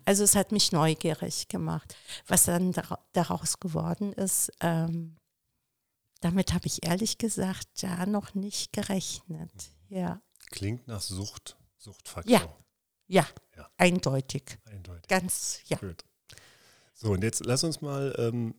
Also 0.05 0.23
es 0.23 0.37
hat 0.37 0.53
mich 0.53 0.71
neugierig 0.71 1.49
gemacht. 1.49 1.97
Was 2.29 2.45
dann 2.45 2.73
dara- 2.73 3.01
daraus 3.13 3.59
geworden 3.59 4.13
ist, 4.13 4.53
ähm, 4.61 5.17
damit 6.21 6.55
habe 6.55 6.67
ich 6.69 6.87
ehrlich 6.87 7.19
gesagt 7.19 7.67
da 7.83 8.07
noch 8.07 8.35
nicht 8.35 8.73
gerechnet. 8.73 9.51
Ja, 9.89 10.23
Klingt 10.53 10.87
nach 10.87 11.01
Sucht, 11.01 11.57
Suchtfaktor. 11.77 12.33
Ja. 12.33 12.57
ja, 13.09 13.27
Ja. 13.57 13.69
eindeutig. 13.79 14.59
Eindeutig. 14.65 15.09
Ganz, 15.09 15.61
ja. 15.67 15.77
Gut. 15.79 16.05
So, 16.95 17.11
und 17.11 17.25
jetzt 17.25 17.45
lass 17.45 17.65
uns 17.65 17.81
mal 17.81 18.15
ähm, 18.17 18.55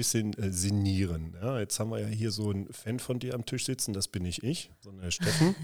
bisschen 0.00 0.32
äh, 0.38 0.50
sinnieren. 0.50 1.36
Ja, 1.42 1.60
jetzt 1.60 1.78
haben 1.78 1.90
wir 1.90 1.98
ja 1.98 2.06
hier 2.06 2.30
so 2.30 2.48
einen 2.48 2.72
Fan 2.72 2.98
von 2.98 3.18
dir 3.18 3.34
am 3.34 3.44
Tisch 3.44 3.66
sitzen, 3.66 3.92
das 3.92 4.08
bin 4.08 4.22
nicht 4.22 4.42
ich, 4.42 4.70
sondern 4.80 5.04
der 5.04 5.10
Steffen. 5.10 5.54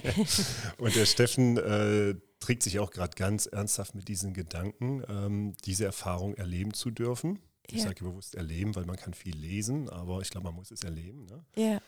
und 0.78 0.96
der 0.96 1.04
Steffen 1.04 1.58
äh, 1.58 2.14
trägt 2.40 2.62
sich 2.62 2.78
auch 2.78 2.90
gerade 2.90 3.14
ganz 3.14 3.44
ernsthaft 3.44 3.94
mit 3.94 4.08
diesen 4.08 4.32
Gedanken, 4.32 5.02
ähm, 5.06 5.54
diese 5.66 5.84
Erfahrung 5.84 6.32
erleben 6.34 6.72
zu 6.72 6.90
dürfen. 6.90 7.40
Ich 7.66 7.80
ja. 7.80 7.88
sage 7.88 8.04
bewusst 8.04 8.36
erleben, 8.36 8.74
weil 8.74 8.86
man 8.86 8.96
kann 8.96 9.12
viel 9.12 9.36
lesen, 9.36 9.90
aber 9.90 10.22
ich 10.22 10.30
glaube, 10.30 10.46
man 10.46 10.54
muss 10.54 10.70
es 10.70 10.82
erleben. 10.82 11.26
Ne? 11.26 11.44
Ja. 11.54 11.82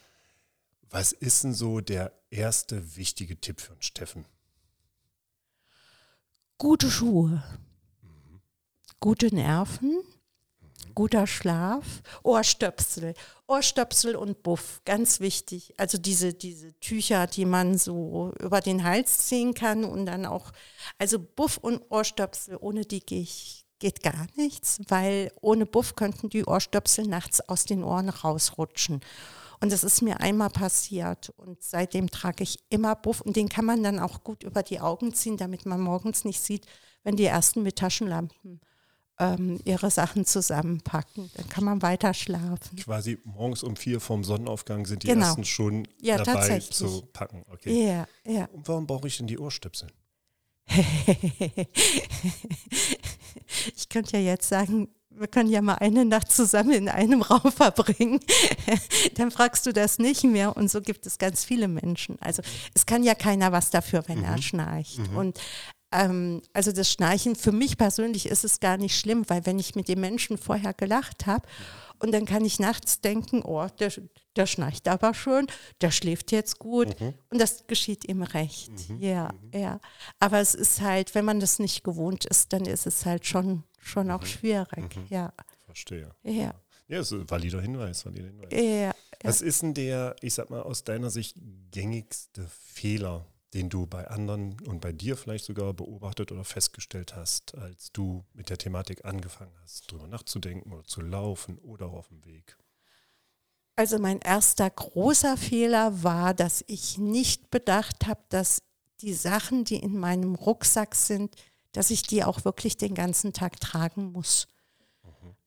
Was 0.90 1.12
ist 1.12 1.44
denn 1.44 1.54
so 1.54 1.80
der 1.80 2.12
erste 2.28 2.94
wichtige 2.96 3.40
Tipp 3.40 3.62
für 3.62 3.72
einen 3.72 3.80
Steffen? 3.80 4.26
Gute 6.58 6.90
Schuhe, 6.90 7.42
mhm. 8.02 8.42
gute 9.00 9.34
Nerven. 9.34 10.02
Guter 10.94 11.26
Schlaf, 11.26 11.84
Ohrstöpsel, 12.22 13.14
Ohrstöpsel 13.46 14.16
und 14.16 14.42
Buff, 14.42 14.80
ganz 14.84 15.20
wichtig. 15.20 15.74
Also 15.76 15.98
diese, 15.98 16.34
diese 16.34 16.78
Tücher, 16.80 17.26
die 17.26 17.44
man 17.44 17.78
so 17.78 18.32
über 18.40 18.60
den 18.60 18.84
Hals 18.84 19.26
ziehen 19.26 19.54
kann 19.54 19.84
und 19.84 20.06
dann 20.06 20.26
auch, 20.26 20.52
also 20.98 21.18
Buff 21.18 21.56
und 21.58 21.82
Ohrstöpsel, 21.90 22.58
ohne 22.60 22.82
die 22.84 23.00
gehe 23.00 23.26
geht 23.80 24.02
gar 24.02 24.26
nichts, 24.36 24.78
weil 24.88 25.32
ohne 25.40 25.64
Buff 25.64 25.96
könnten 25.96 26.28
die 26.28 26.44
Ohrstöpsel 26.44 27.06
nachts 27.06 27.40
aus 27.40 27.64
den 27.64 27.82
Ohren 27.82 28.10
rausrutschen. 28.10 29.00
Und 29.60 29.72
das 29.72 29.84
ist 29.84 30.02
mir 30.02 30.20
einmal 30.20 30.50
passiert. 30.50 31.32
Und 31.36 31.62
seitdem 31.62 32.10
trage 32.10 32.44
ich 32.44 32.58
immer 32.68 32.94
Buff. 32.94 33.20
Und 33.20 33.36
den 33.36 33.48
kann 33.48 33.64
man 33.64 33.82
dann 33.82 33.98
auch 33.98 34.22
gut 34.22 34.42
über 34.42 34.62
die 34.62 34.80
Augen 34.80 35.12
ziehen, 35.12 35.36
damit 35.36 35.66
man 35.66 35.80
morgens 35.80 36.24
nicht 36.24 36.40
sieht, 36.40 36.66
wenn 37.02 37.16
die 37.16 37.24
ersten 37.24 37.62
mit 37.62 37.76
Taschenlampen 37.76 38.60
ähm, 39.20 39.60
ihre 39.64 39.90
Sachen 39.90 40.24
zusammenpacken. 40.24 41.30
Dann 41.34 41.48
kann 41.48 41.62
man 41.64 41.82
weiter 41.82 42.14
schlafen. 42.14 42.76
Quasi 42.78 43.18
morgens 43.24 43.62
um 43.62 43.76
vier 43.76 44.00
vorm 44.00 44.24
Sonnenaufgang 44.24 44.86
sind 44.86 45.02
die 45.04 45.08
genau. 45.08 45.26
ersten 45.26 45.44
schon 45.44 45.86
ja, 46.00 46.16
dabei 46.16 46.58
zu 46.58 47.02
packen. 47.12 47.44
Okay. 47.52 47.86
Ja, 47.86 48.08
ja. 48.24 48.48
Und 48.52 48.66
warum 48.66 48.86
brauche 48.86 49.06
ich 49.06 49.18
denn 49.18 49.26
die 49.26 49.38
Ohrstöpsel? 49.38 49.88
ich 53.76 53.88
könnte 53.88 54.16
ja 54.16 54.22
jetzt 54.22 54.48
sagen, 54.48 54.88
wir 55.10 55.26
können 55.26 55.50
ja 55.50 55.60
mal 55.60 55.74
eine 55.74 56.04
Nacht 56.04 56.32
zusammen 56.32 56.70
in 56.72 56.88
einem 56.88 57.22
Raum 57.22 57.52
verbringen. 57.56 58.20
Dann 59.16 59.30
fragst 59.30 59.66
du 59.66 59.72
das 59.72 59.98
nicht 59.98 60.24
mehr. 60.24 60.56
Und 60.56 60.70
so 60.70 60.80
gibt 60.80 61.06
es 61.06 61.18
ganz 61.18 61.44
viele 61.44 61.68
Menschen. 61.68 62.16
Also 62.20 62.42
es 62.74 62.86
kann 62.86 63.02
ja 63.02 63.14
keiner 63.14 63.52
was 63.52 63.70
dafür, 63.70 64.04
wenn 64.06 64.20
mhm. 64.20 64.24
er 64.24 64.42
schnarcht. 64.42 64.98
Mhm. 64.98 65.16
Und 65.16 65.40
ähm, 65.92 66.42
also 66.52 66.72
das 66.72 66.90
Schnarchen, 66.90 67.36
für 67.36 67.52
mich 67.52 67.76
persönlich 67.76 68.26
ist 68.26 68.44
es 68.44 68.60
gar 68.60 68.76
nicht 68.76 68.98
schlimm, 68.98 69.24
weil 69.28 69.46
wenn 69.46 69.58
ich 69.58 69.74
mit 69.74 69.88
dem 69.88 70.00
Menschen 70.00 70.38
vorher 70.38 70.74
gelacht 70.74 71.26
habe 71.26 71.46
und 71.98 72.12
dann 72.12 72.24
kann 72.24 72.44
ich 72.44 72.58
nachts 72.58 73.00
denken, 73.00 73.42
oh, 73.42 73.66
der, 73.78 73.92
der 74.36 74.46
schnarcht 74.46 74.88
aber 74.88 75.14
schon, 75.14 75.46
der 75.80 75.90
schläft 75.90 76.32
jetzt 76.32 76.58
gut 76.58 76.98
mhm. 77.00 77.14
und 77.30 77.40
das 77.40 77.66
geschieht 77.66 78.08
ihm 78.08 78.22
recht. 78.22 78.88
Mhm. 78.88 79.00
Ja, 79.00 79.32
mhm. 79.32 79.60
ja. 79.60 79.80
Aber 80.18 80.40
es 80.40 80.54
ist 80.54 80.80
halt, 80.80 81.14
wenn 81.14 81.24
man 81.24 81.40
das 81.40 81.58
nicht 81.58 81.84
gewohnt 81.84 82.24
ist, 82.24 82.52
dann 82.52 82.64
ist 82.64 82.86
es 82.86 83.04
halt 83.04 83.26
schon, 83.26 83.64
schon 83.78 84.10
auch 84.10 84.22
mhm. 84.22 84.26
schwierig. 84.26 84.96
Mhm. 84.96 85.06
Ja. 85.08 85.32
Verstehe. 85.66 86.10
Ja. 86.22 86.54
Ja, 86.88 87.00
ist 87.00 87.12
ein 87.12 87.30
valider 87.30 87.60
Hinweis, 87.60 88.04
valider 88.04 88.26
Hinweis. 88.26 88.48
Ja, 88.52 88.92
Was 89.22 89.42
ist 89.42 89.62
denn 89.62 89.74
der, 89.74 90.16
ich 90.22 90.34
sag 90.34 90.50
mal, 90.50 90.62
aus 90.62 90.82
deiner 90.82 91.08
Sicht 91.08 91.36
gängigste 91.70 92.48
Fehler, 92.48 93.24
den 93.54 93.68
du 93.68 93.86
bei 93.86 94.06
anderen 94.08 94.60
und 94.60 94.80
bei 94.80 94.92
dir 94.92 95.16
vielleicht 95.16 95.44
sogar 95.44 95.74
beobachtet 95.74 96.30
oder 96.30 96.44
festgestellt 96.44 97.16
hast, 97.16 97.54
als 97.56 97.92
du 97.92 98.24
mit 98.32 98.48
der 98.48 98.58
Thematik 98.58 99.04
angefangen 99.04 99.54
hast, 99.62 99.90
darüber 99.90 100.06
nachzudenken 100.06 100.72
oder 100.72 100.84
zu 100.84 101.00
laufen 101.00 101.58
oder 101.58 101.86
auf 101.86 102.08
dem 102.08 102.24
Weg? 102.24 102.56
Also 103.76 103.98
mein 103.98 104.20
erster 104.20 104.68
großer 104.68 105.36
Fehler 105.36 106.02
war, 106.02 106.34
dass 106.34 106.62
ich 106.66 106.98
nicht 106.98 107.50
bedacht 107.50 108.06
habe, 108.06 108.20
dass 108.28 108.62
die 109.00 109.14
Sachen, 109.14 109.64
die 109.64 109.76
in 109.76 109.98
meinem 109.98 110.34
Rucksack 110.34 110.94
sind, 110.94 111.34
dass 111.72 111.90
ich 111.90 112.02
die 112.02 112.22
auch 112.24 112.44
wirklich 112.44 112.76
den 112.76 112.94
ganzen 112.94 113.32
Tag 113.32 113.60
tragen 113.60 114.12
muss. 114.12 114.48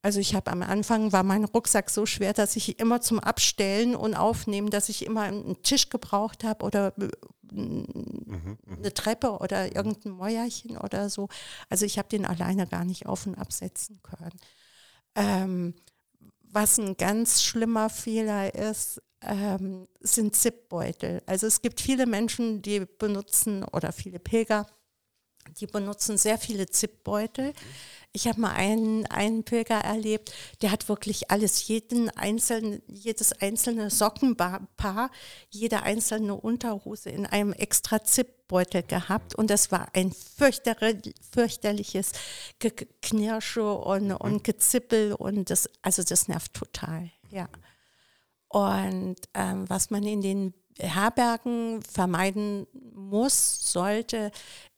Also 0.04 0.20
ich 0.20 0.36
habe 0.36 0.52
am 0.52 0.62
Anfang 0.62 1.14
war 1.14 1.24
mein 1.24 1.46
Rucksack 1.46 1.90
so 1.90 2.06
schwer, 2.06 2.34
dass 2.34 2.58
ich 2.58 2.78
immer 2.78 3.00
zum 3.00 3.20
Abstellen 3.20 3.96
und 3.96 4.16
Aufnehmen, 4.16 4.70
dass 4.70 4.90
ich 4.90 5.06
immer 5.06 5.22
einen 5.22 5.64
Tisch 5.64 5.88
gebraucht 5.88 6.44
habe 6.44 6.66
oder 6.66 6.94
äh, 7.00 7.08
mhm, 7.54 8.58
eine 8.68 8.94
Treppe 8.94 9.38
oder 9.40 9.74
irgendein 9.74 10.12
Mäuerchen 10.12 10.78
oder 10.78 11.10
so. 11.10 11.30
Also 11.70 11.86
ich 11.86 11.98
habe 11.98 12.10
den 12.10 12.26
alleine 12.26 12.68
gar 12.68 12.84
nicht 12.84 13.06
auf 13.06 13.26
und 13.26 13.36
absetzen 13.36 14.02
können. 14.04 14.38
Ähm, 15.16 15.74
was 16.42 16.78
ein 16.78 16.98
ganz 16.98 17.42
schlimmer 17.42 17.90
Fehler 17.90 18.54
ist, 18.54 19.02
ähm, 19.22 19.88
sind 20.02 20.36
Zipbeutel. 20.36 21.24
Also 21.28 21.48
es 21.48 21.62
gibt 21.62 21.80
viele 21.80 22.08
Menschen, 22.08 22.62
die 22.62 22.82
benutzen 23.00 23.64
oder 23.64 23.94
viele 23.94 24.20
Pilger, 24.20 24.68
die 25.60 25.68
benutzen 25.68 26.18
sehr 26.18 26.38
viele 26.38 26.68
Zipbeutel. 26.68 27.54
Ich 28.16 28.28
habe 28.28 28.40
mal 28.42 28.52
einen, 28.52 29.08
einen 29.08 29.44
Pilger 29.44 29.80
erlebt, 29.80 30.32
der 30.62 30.70
hat 30.72 30.88
wirklich 30.88 31.32
alles, 31.32 31.68
jeden 31.68 32.12
einzelnen, 32.12 32.84
jedes 32.88 33.34
einzelne 33.34 33.90
Sockenpaar, 33.90 35.10
jede 35.50 35.82
einzelne 35.82 36.36
Unterhose 36.36 37.10
in 37.10 37.26
einem 37.26 37.54
extra 37.54 38.04
Zipbeutel 38.04 38.84
gehabt. 38.84 39.34
Und 39.34 39.50
das 39.50 39.72
war 39.72 39.88
ein 39.94 40.12
fürchterliches 41.32 42.12
Geknirsche 42.60 43.74
und, 43.74 44.10
mhm. 44.10 44.18
und 44.18 44.44
Gezippel. 44.44 45.14
Und 45.14 45.50
das, 45.50 45.68
also 45.82 46.04
das 46.04 46.28
nervt 46.28 46.54
total, 46.54 47.10
ja. 47.32 47.50
Und 48.48 49.16
ähm, 49.34 49.68
was 49.68 49.90
man 49.90 50.04
in 50.04 50.22
den 50.22 50.54
Herbergen 50.78 51.82
vermeiden 51.82 52.68
muss, 52.94 53.72
sollte, 53.72 54.32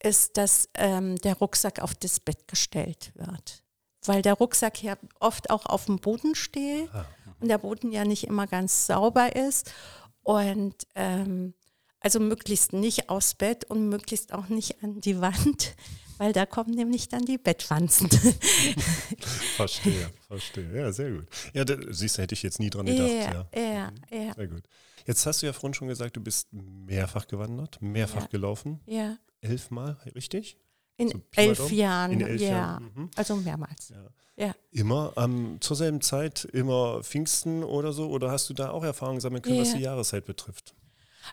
ist, 0.06 0.38
dass 0.38 0.70
ähm, 0.76 1.18
der 1.18 1.36
Rucksack 1.36 1.80
auf 1.80 1.96
das 1.96 2.20
Bett 2.20 2.48
gestellt 2.48 3.12
wird. 3.15 3.63
Weil 4.06 4.22
der 4.22 4.34
Rucksack 4.34 4.82
ja 4.84 4.98
oft 5.20 5.50
auch 5.50 5.65
auf 5.65 5.86
dem 5.86 5.98
Boden 5.98 6.36
steht 6.36 6.89
ah. 6.94 7.06
und 7.39 7.50
der 7.50 7.58
Boden 7.58 7.91
ja 7.91 8.06
nicht 8.06 8.26
immer 8.26 8.46
ganz 8.46 8.86
sauber 8.86 9.36
ist. 9.36 9.74
Und 10.22 10.76
ähm, 10.96 11.54
also 12.00 12.20
möglichst 12.20 12.72
nicht 12.72 13.10
aufs 13.10 13.34
Bett 13.34 13.65
und 13.65 13.89
möglichst 13.89 14.32
auch 14.32 14.48
nicht 14.48 14.84
an 14.84 15.02
die 15.02 15.20
Wand, 15.22 15.76
weil 16.20 16.34
da 16.34 16.46
kommen 16.46 16.76
nämlich 16.76 17.10
dann 17.10 17.26
die 17.26 17.39
Bettwanzen. 17.39 18.10
verstehe, 19.56 20.12
verstehe. 20.28 20.72
Ja, 20.72 20.91
sehr 20.91 21.12
gut. 21.12 21.26
Ja, 21.54 21.65
da, 21.65 21.76
siehst 21.89 22.18
du, 22.18 22.22
hätte 22.22 22.36
ich 22.36 22.44
jetzt 22.44 22.60
nie 22.60 22.70
dran 22.70 22.86
gedacht. 22.86 23.10
Ja, 23.10 23.48
ja, 23.60 23.60
ja. 23.60 23.91
ja. 24.12 24.34
Sehr 24.36 24.48
gut. 24.48 24.63
Jetzt 25.08 25.26
hast 25.26 25.41
du 25.41 25.48
ja 25.48 25.54
vorhin 25.54 25.74
schon 25.74 25.88
gesagt, 25.88 26.15
du 26.15 26.22
bist 26.22 26.48
mehrfach 26.52 27.28
gewandert, 27.28 27.80
mehrfach 27.82 28.22
ja. 28.22 28.28
gelaufen. 28.28 28.82
Ja. 28.86 29.18
Elfmal, 29.45 29.97
richtig? 30.15 30.58
In 30.97 31.10
so 31.10 31.21
elf 31.36 31.71
Jahren, 31.71 32.12
In 32.12 32.21
elf 32.21 32.41
ja. 32.41 32.49
Jahren. 32.49 32.91
Mhm. 32.95 33.10
Also 33.15 33.36
mehrmals. 33.36 33.89
Ja. 33.89 34.45
ja. 34.47 34.55
Immer 34.71 35.13
ähm, 35.17 35.58
zur 35.60 35.75
selben 35.75 36.01
Zeit, 36.01 36.45
immer 36.45 37.03
Pfingsten 37.03 37.63
oder 37.63 37.91
so? 37.91 38.10
Oder 38.10 38.31
hast 38.31 38.49
du 38.49 38.53
da 38.53 38.71
auch 38.71 38.84
Erfahrungen 38.84 39.19
sammeln 39.19 39.41
können, 39.41 39.60
was 39.60 39.73
die 39.73 39.81
Jahreszeit 39.81 40.25
betrifft? 40.25 40.73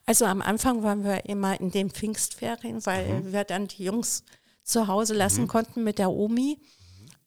Also 0.07 0.25
am 0.25 0.43
Anfang 0.43 0.83
waren 0.83 1.05
wir 1.05 1.27
immer 1.27 1.61
in 1.61 1.71
den 1.71 1.91
Pfingstferien, 1.91 2.85
weil 2.87 3.09
mhm. 3.09 3.33
wir 3.33 3.45
dann 3.45 3.69
die 3.69 3.85
Jungs 3.85 4.25
zu 4.65 4.87
Hause 4.89 5.15
lassen 5.15 5.43
mhm. 5.43 5.49
konnten 5.49 5.85
mit 5.85 5.99
der 5.99 6.11
Omi. 6.11 6.59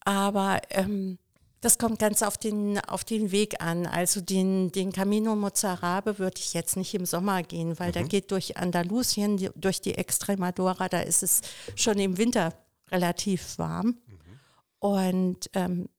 Aber 0.02 0.62
ähm, 0.70 1.18
das 1.66 1.80
kommt 1.80 1.98
ganz 1.98 2.22
auf 2.22 2.38
den, 2.38 2.80
auf 2.80 3.04
den 3.04 3.32
Weg 3.32 3.60
an. 3.60 3.88
Also 3.88 4.22
den, 4.22 4.72
den 4.72 4.92
Camino 4.92 5.36
Mozarabe 5.36 6.20
würde 6.20 6.38
ich 6.38 6.54
jetzt 6.54 6.78
nicht 6.78 6.94
im 6.94 7.08
Sommer 7.08 7.42
gehen, 7.42 7.80
weil 7.80 7.90
mhm. 7.90 7.94
der 7.94 8.04
geht 8.04 8.30
durch 8.30 8.58
Andalusien, 8.58 9.50
durch 9.56 9.82
die 9.82 9.96
Extremadura, 9.96 10.88
da 10.90 11.00
ist 11.00 11.24
es 11.24 11.42
schon 11.76 11.98
im 11.98 12.20
Winter 12.20 12.54
relativ 12.92 13.58
warm. 13.58 13.88
Mhm. 13.88 14.40
Und 14.78 15.50
ähm, 15.54 15.90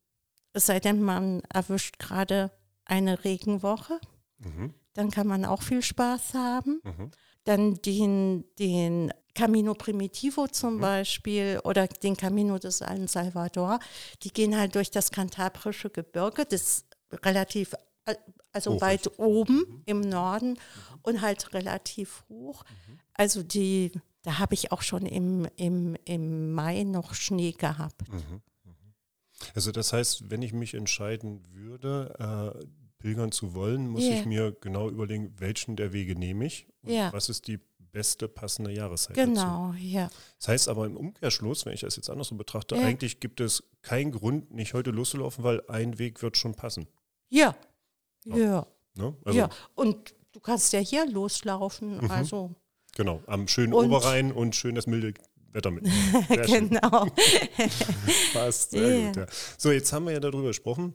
es 0.53 0.67
sei 0.67 0.79
denn, 0.79 1.03
man 1.03 1.43
erwischt 1.53 1.99
gerade 1.99 2.53
eine 2.85 3.25
Regenwoche, 3.25 3.99
mhm. 4.39 4.73
dann 4.95 5.11
kann 5.11 5.27
man 5.27 5.45
auch 5.45 5.63
viel 5.63 5.83
Spaß 5.83 6.35
haben. 6.35 6.81
Mhm. 6.85 7.11
Dann 7.43 7.75
den, 7.83 8.45
den 8.61 9.13
Camino 9.37 9.75
Primitivo 9.75 10.49
zum 10.49 10.77
mhm. 10.77 10.81
Beispiel 10.81 11.61
oder 11.63 11.87
den 11.87 12.17
Camino 12.17 12.59
de 12.59 12.71
San 12.71 13.07
Salvador, 13.07 13.79
die 14.23 14.33
gehen 14.33 14.57
halt 14.57 14.75
durch 14.75 14.91
das 14.91 15.11
kantabrische 15.11 15.91
Gebirge, 15.91 16.47
das 16.47 16.87
relativ, 17.13 17.75
also 18.53 18.75
hoch 18.75 18.81
weit 18.81 19.07
ist. 19.07 19.19
oben 19.19 19.59
mhm. 19.59 19.83
im 19.85 20.01
Norden 20.01 20.51
mhm. 20.51 20.99
und 21.03 21.21
halt 21.21 21.53
relativ 21.53 22.25
hoch. 22.29 22.65
Mhm. 22.65 22.99
Also 23.13 23.43
die, 23.43 23.93
da 24.23 24.39
habe 24.39 24.55
ich 24.55 24.73
auch 24.73 24.83
schon 24.83 25.05
im, 25.05 25.47
im, 25.57 25.97
im 26.07 26.53
Mai 26.53 26.83
noch 26.83 27.15
Schnee 27.15 27.53
gehabt. 27.53 28.09
Mhm. 28.09 28.17
mhm. 28.17 28.41
Also 29.55 29.71
das 29.71 29.93
heißt, 29.93 30.31
wenn 30.31 30.41
ich 30.41 30.55
mich 30.55 30.73
entscheiden 30.73 31.43
würde, 31.53 32.55
äh, 32.59 32.67
pilgern 32.99 33.33
zu 33.33 33.53
wollen, 33.53 33.87
muss 33.87 34.03
yeah. 34.03 34.19
ich 34.19 34.25
mir 34.25 34.57
genau 34.63 34.89
überlegen, 34.89 35.35
welchen 35.39 35.77
der 35.77 35.93
Wege 35.93 36.19
nehme 36.19 36.47
ich 36.47 36.67
und 36.81 36.91
yeah. 36.91 37.13
was 37.13 37.29
ist 37.29 37.47
die 37.47 37.61
beste 37.97 38.29
passende 38.29 38.73
Jahreszeit. 38.73 39.17
Genau, 39.17 39.73
dazu. 39.73 39.83
ja. 39.83 40.11
Das 40.39 40.49
heißt 40.49 40.69
aber 40.69 40.85
im 40.85 40.97
Umkehrschluss, 40.99 41.65
wenn 41.65 41.73
ich 41.73 41.81
das 41.81 41.97
jetzt 41.97 42.11
anders 42.11 42.29
so 42.29 42.35
betrachte, 42.37 42.75
Ja. 42.77 42.83
eigentlich 42.83 43.21
gibt 43.21 43.41
es 43.41 43.63
keinen 43.81 44.13
Grund, 44.13 44.53
nicht 44.53 44.75
heute 44.75 44.91
loszulaufen, 44.91 45.43
weil 45.45 45.63
ein 45.69 45.99
Weg 45.99 46.21
wird 46.21 46.37
schon 46.37 46.55
passen. 46.55 46.87
Ja, 47.31 47.57
ja, 48.27 48.67
Ne? 48.99 49.15
Also, 49.25 49.39
ja. 49.39 49.49
Und 49.75 50.15
du 50.33 50.41
kannst 50.41 50.73
ja 50.75 50.79
hier 50.81 51.07
loslaufen, 51.11 52.11
also 52.11 52.55
Genau, 52.95 53.23
am 53.27 53.49
schönen 53.49 53.73
Und- 53.73 53.87
Oberrhein 53.87 54.31
und 54.33 54.55
schön 54.55 54.75
das 54.75 54.87
milde 54.87 55.15
Wetter 55.53 55.71
mitnehmen. 55.71 56.27
Genau. 56.47 57.07
Passt, 58.33 58.71
sehr 58.73 58.99
Ja. 58.99 59.07
gut. 59.09 59.17
Ja. 59.17 59.27
So, 59.59 59.71
jetzt 59.73 59.93
haben 59.93 60.05
wir 60.07 60.13
ja 60.13 60.21
darüber 60.21 60.49
gesprochen. 60.49 60.95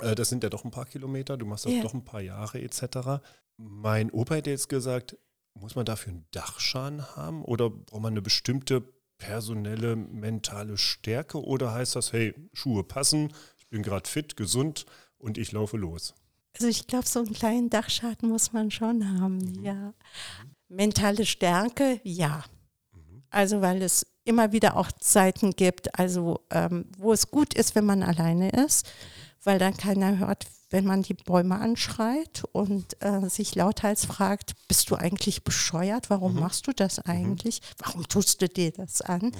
Äh, 0.00 0.14
Das 0.14 0.28
sind 0.28 0.42
ja 0.42 0.50
doch 0.50 0.64
ein 0.64 0.70
paar 0.70 0.86
Kilometer, 0.86 1.36
du 1.36 1.46
machst 1.46 1.64
das 1.66 1.72
Ja. 1.72 1.82
doch 1.82 1.94
ein 1.94 2.04
paar 2.04 2.20
Jahre 2.20 2.60
etc. 2.60 3.20
Mein 3.56 4.10
Opa 4.10 4.34
hätte 4.36 4.50
jetzt 4.50 4.68
gesagt, 4.68 5.16
muss 5.54 5.74
man 5.76 5.84
dafür 5.86 6.12
einen 6.12 6.26
Dachschaden 6.32 7.16
haben 7.16 7.44
oder 7.44 7.70
braucht 7.70 8.02
man 8.02 8.12
eine 8.12 8.22
bestimmte 8.22 8.82
personelle, 9.18 9.96
mentale 9.96 10.76
Stärke 10.76 11.42
oder 11.42 11.72
heißt 11.72 11.96
das, 11.96 12.12
hey, 12.12 12.34
Schuhe 12.52 12.84
passen, 12.84 13.32
ich 13.58 13.68
bin 13.68 13.82
gerade 13.82 14.08
fit, 14.08 14.36
gesund 14.36 14.86
und 15.18 15.38
ich 15.38 15.52
laufe 15.52 15.76
los? 15.76 16.14
Also 16.56 16.68
ich 16.68 16.86
glaube, 16.86 17.06
so 17.06 17.20
einen 17.20 17.32
kleinen 17.32 17.70
Dachschaden 17.70 18.28
muss 18.28 18.52
man 18.52 18.70
schon 18.70 19.20
haben, 19.20 19.38
Mhm. 19.38 19.64
ja. 19.64 19.94
Mentale 20.68 21.24
Stärke, 21.26 22.00
ja. 22.04 22.44
Also 23.30 23.60
weil 23.60 23.82
es 23.82 24.06
immer 24.24 24.52
wieder 24.52 24.76
auch 24.76 24.90
Zeiten 24.92 25.50
gibt, 25.52 25.98
also 25.98 26.40
ähm, 26.50 26.86
wo 26.98 27.12
es 27.12 27.30
gut 27.30 27.54
ist, 27.54 27.74
wenn 27.74 27.84
man 27.84 28.02
alleine 28.02 28.50
ist, 28.50 28.88
weil 29.44 29.58
dann 29.58 29.76
keiner 29.76 30.18
hört, 30.18 30.46
wenn 30.70 30.86
man 30.86 31.02
die 31.02 31.14
Bäume 31.14 31.60
anschreit 31.60 32.42
und 32.52 32.96
äh, 33.00 33.28
sich 33.28 33.54
lauthals 33.54 34.06
fragt, 34.06 34.54
bist 34.66 34.90
du 34.90 34.96
eigentlich 34.96 35.44
bescheuert? 35.44 36.10
Warum 36.10 36.34
machst 36.34 36.66
du 36.66 36.72
das 36.72 36.98
eigentlich? 36.98 37.60
Warum 37.78 38.08
tust 38.08 38.42
du 38.42 38.48
dir 38.48 38.72
das 38.72 39.00
an? 39.00 39.32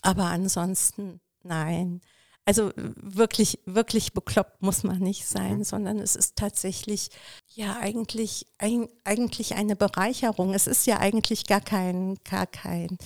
Aber 0.00 0.24
ansonsten 0.24 1.20
nein. 1.42 2.00
Also 2.46 2.72
wirklich, 2.76 3.58
wirklich 3.66 4.14
bekloppt 4.14 4.62
muss 4.62 4.82
man 4.82 5.00
nicht 5.00 5.26
sein, 5.26 5.64
sondern 5.64 5.98
es 5.98 6.16
ist 6.16 6.36
tatsächlich 6.36 7.10
ja 7.48 7.76
eigentlich, 7.76 8.46
ein, 8.56 8.88
eigentlich 9.04 9.54
eine 9.54 9.76
Bereicherung. 9.76 10.54
Es 10.54 10.66
ist 10.66 10.86
ja 10.86 10.98
eigentlich 10.98 11.44
gar 11.44 11.60
kein, 11.60 12.16
gar 12.24 12.46
kein 12.46 12.96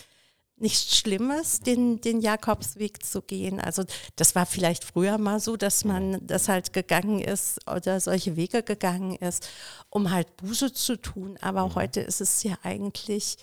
nichts 0.62 0.96
Schlimmes, 0.96 1.60
den, 1.60 2.00
den 2.00 2.20
Jakobsweg 2.20 3.04
zu 3.04 3.20
gehen. 3.20 3.60
Also 3.60 3.84
das 4.16 4.34
war 4.34 4.46
vielleicht 4.46 4.84
früher 4.84 5.18
mal 5.18 5.40
so, 5.40 5.56
dass 5.56 5.84
man 5.84 6.24
das 6.26 6.48
halt 6.48 6.72
gegangen 6.72 7.20
ist 7.20 7.68
oder 7.68 8.00
solche 8.00 8.36
Wege 8.36 8.62
gegangen 8.62 9.16
ist, 9.16 9.48
um 9.90 10.10
halt 10.10 10.36
Buße 10.38 10.72
zu 10.72 10.96
tun. 10.96 11.36
Aber 11.40 11.74
heute 11.74 12.00
ist 12.00 12.20
es 12.20 12.42
ja 12.42 12.56
eigentlich 12.62 13.36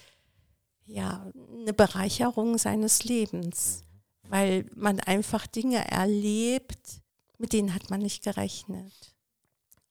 ja 0.86 1.32
eine 1.62 1.73
Bereicherung 1.73 2.58
seines 2.58 3.03
Lebens, 3.03 3.84
weil 4.23 4.65
man 4.75 4.99
einfach 4.99 5.45
Dinge 5.45 5.88
erlebt, 5.89 7.01
mit 7.38 7.53
denen 7.53 7.73
hat 7.73 7.89
man 7.89 8.01
nicht 8.01 8.23
gerechnet. 8.23 9.15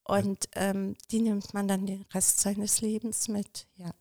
Und 0.05 0.49
ähm, 0.57 0.97
die 1.11 1.21
nimmt 1.21 1.53
man 1.53 1.69
dann 1.69 1.87
den 1.87 2.03
Rest 2.15 2.41
seines 2.41 2.81
Lebens 2.81 3.29
mit, 3.29 3.67
ja. 3.77 3.93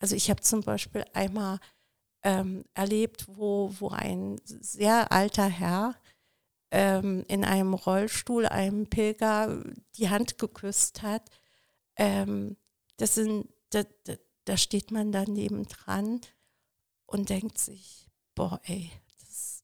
Also 0.00 0.14
ich 0.14 0.30
habe 0.30 0.40
zum 0.42 0.62
Beispiel 0.62 1.04
einmal 1.12 1.58
ähm, 2.22 2.64
erlebt, 2.74 3.26
wo, 3.28 3.74
wo 3.78 3.90
ein 3.90 4.40
sehr 4.44 5.12
alter 5.12 5.48
Herr 5.48 5.94
ähm, 6.70 7.24
in 7.28 7.44
einem 7.44 7.74
Rollstuhl 7.74 8.46
einem 8.46 8.88
Pilger 8.88 9.64
die 9.96 10.08
Hand 10.10 10.38
geküsst 10.38 11.02
hat. 11.02 11.30
Ähm, 11.96 12.56
das 12.96 13.14
sind, 13.14 13.48
da, 13.70 13.84
da, 14.04 14.14
da 14.44 14.56
steht 14.56 14.90
man 14.90 15.12
daneben 15.12 15.66
dran 15.66 16.20
und 17.06 17.30
denkt 17.30 17.58
sich, 17.58 18.08
boah, 18.34 18.60
ey, 18.64 18.90
das, 19.20 19.62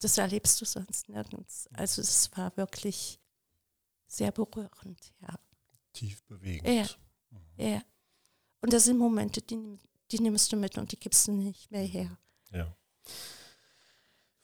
das 0.00 0.18
erlebst 0.18 0.60
du 0.60 0.64
sonst 0.64 1.08
nirgends. 1.08 1.68
Also 1.72 2.00
es 2.00 2.30
war 2.36 2.56
wirklich 2.56 3.20
sehr 4.06 4.32
berührend, 4.32 5.12
ja. 5.20 5.38
Tief 5.92 6.22
bewegend. 6.24 6.68
Ja. 6.68 7.66
Ja. 7.66 7.82
Und 8.60 8.72
das 8.72 8.84
sind 8.84 8.96
Momente, 8.96 9.42
die, 9.42 9.78
die 10.12 10.20
nimmst 10.20 10.52
du 10.52 10.56
mit 10.56 10.78
und 10.78 10.92
die 10.92 10.98
gibst 11.00 11.26
du 11.26 11.32
nicht 11.32 11.70
mehr 11.70 11.82
her. 11.84 12.16
Ja. 12.52 12.76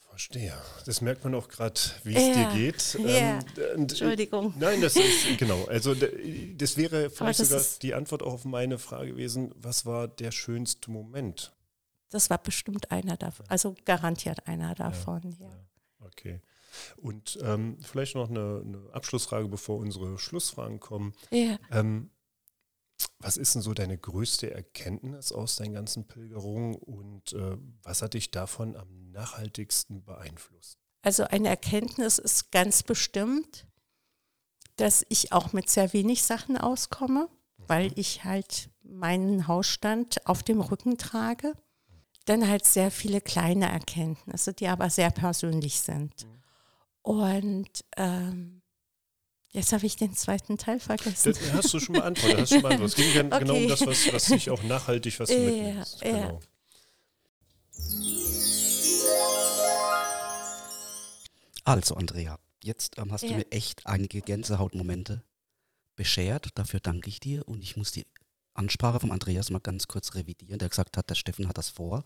Verstehe. 0.09 0.55
Das 0.85 1.01
merkt 1.01 1.23
man 1.23 1.35
auch 1.37 1.49
gerade, 1.49 1.79
wie 2.03 2.15
es 2.15 2.37
Ja. 2.37 2.51
dir 2.51 2.57
geht. 2.59 2.95
Ja. 3.07 3.39
und, 3.39 3.59
äh, 3.59 3.73
Entschuldigung. 3.75 4.53
Nein, 4.59 4.81
das 4.81 4.97
ist, 4.97 5.39
genau. 5.39 5.65
Also 5.67 5.95
das 5.95 6.77
wäre 6.77 7.11
vielleicht 7.11 7.39
das 7.41 7.49
sogar 7.51 7.65
die 7.83 7.95
Antwort 7.95 8.23
auch 8.23 8.33
auf 8.33 8.45
meine 8.45 8.79
Frage 8.79 9.11
gewesen, 9.13 9.53
was 9.55 9.87
war 9.87 10.09
der 10.09 10.33
schönste 10.33 10.91
Moment? 10.91 11.53
Das 12.11 12.31
war 12.31 12.39
bestimmt 12.39 12.91
einer 12.91 13.17
davon, 13.17 13.47
also 13.49 13.77
garantiert 13.85 14.47
einer 14.49 14.75
davon, 14.75 15.37
ja. 15.39 15.51
Okay. 16.01 16.41
Und 16.97 17.39
ähm, 17.43 17.79
vielleicht 17.83 18.15
noch 18.15 18.29
eine, 18.31 18.63
eine 18.65 18.83
Abschlussfrage, 18.93 19.47
bevor 19.49 19.79
unsere 19.79 20.19
Schlussfragen 20.19 20.81
kommen. 20.81 21.13
Ja. 21.31 21.59
Ähm, 21.71 22.11
was 23.21 23.37
ist 23.37 23.55
denn 23.55 23.63
so 23.63 23.75
deine 23.75 23.99
größte 23.99 24.53
Erkenntnis 24.53 25.33
aus 25.33 25.57
deinen 25.57 25.73
ganzen 25.73 26.07
Pilgerungen 26.07 26.77
und 26.77 27.33
äh, 27.33 27.57
was 27.83 28.03
hat 28.03 28.15
dich 28.15 28.31
davon 28.31 28.77
am 28.77 29.11
nachhaltigsten 29.11 30.05
beeinflusst? 30.05 30.79
Also 31.03 31.25
eine 31.25 31.49
Erkenntnis 31.49 32.19
ist 32.19 32.53
ganz 32.53 32.83
bestimmt, 32.83 33.67
dass 34.77 35.05
ich 35.09 35.33
auch 35.33 35.53
mit 35.53 35.69
sehr 35.69 35.93
wenig 35.93 36.23
Sachen 36.23 36.57
auskomme, 36.57 37.29
weil 37.57 37.93
ich 37.99 38.25
halt 38.25 38.71
meinen 38.83 39.49
Hausstand 39.49 40.27
auf 40.27 40.43
dem 40.43 40.61
Rücken 40.61 40.97
trage. 40.97 41.55
Dann 42.25 42.47
halt 42.47 42.67
sehr 42.67 42.91
viele 42.91 43.21
kleine 43.21 43.71
Erkenntnisse, 43.71 44.53
die 44.53 44.69
aber 44.69 44.91
sehr 44.91 45.11
persönlich 45.11 45.81
sind. 45.81 46.27
Und 47.03 47.85
ähm, 47.97 48.58
jetzt 49.53 49.73
habe 49.73 49.87
ich 49.87 49.97
den 49.97 50.15
zweiten 50.15 50.59
Teil 50.59 50.81
vergessen. 50.81 51.33
Das 51.33 51.53
hast 51.53 51.75
du 51.75 51.81
schon 51.81 51.95
beantwortet. 51.95 52.41
Hast 52.41 52.51
du 52.53 52.55
schon 52.57 52.63
beantwortet. 52.63 52.99
Es 52.99 53.05
ging 53.05 53.13
gen- 53.13 53.31
genau 53.31 53.55
um 53.55 53.59
Okay. 53.65 53.69
das, 53.69 53.87
was, 53.87 54.13
was 54.13 54.25
dich 54.27 54.51
auch 54.51 54.63
nachhaltig 54.63 55.19
was 55.21 55.29
du 55.29 55.35
Ja, 55.35 55.41
mitnimmst. 55.51 56.03
ja. 56.03 56.11
Genau. 56.13 56.41
Also, 61.65 61.97
Andrea, 61.97 62.39
jetzt 62.63 62.99
ähm, 62.99 63.13
hast 63.13 63.25
du 63.25 63.29
Ja. 63.29 63.37
mir 63.39 63.47
echt 63.53 63.87
einige 63.87 64.21
Gänsehautmomente 64.23 65.23
beschert. 65.97 66.49
Dafür 66.55 66.81
danke 66.81 67.09
ich 67.11 67.21
dir 67.21 67.47
und 67.47 67.63
ich 67.63 67.77
muss 67.77 67.93
die 67.93 68.07
Ansprache 68.55 69.01
vom 69.01 69.11
Andreas 69.13 69.51
mal 69.51 69.59
ganz 69.61 69.87
kurz 69.87 70.15
revidieren, 70.15 70.59
der 70.59 70.69
gesagt 70.69 70.97
hat, 70.97 71.11
der 71.11 71.15
Steffen 71.15 71.47
hat 71.49 71.59
das 71.59 71.69
vor. 71.69 72.05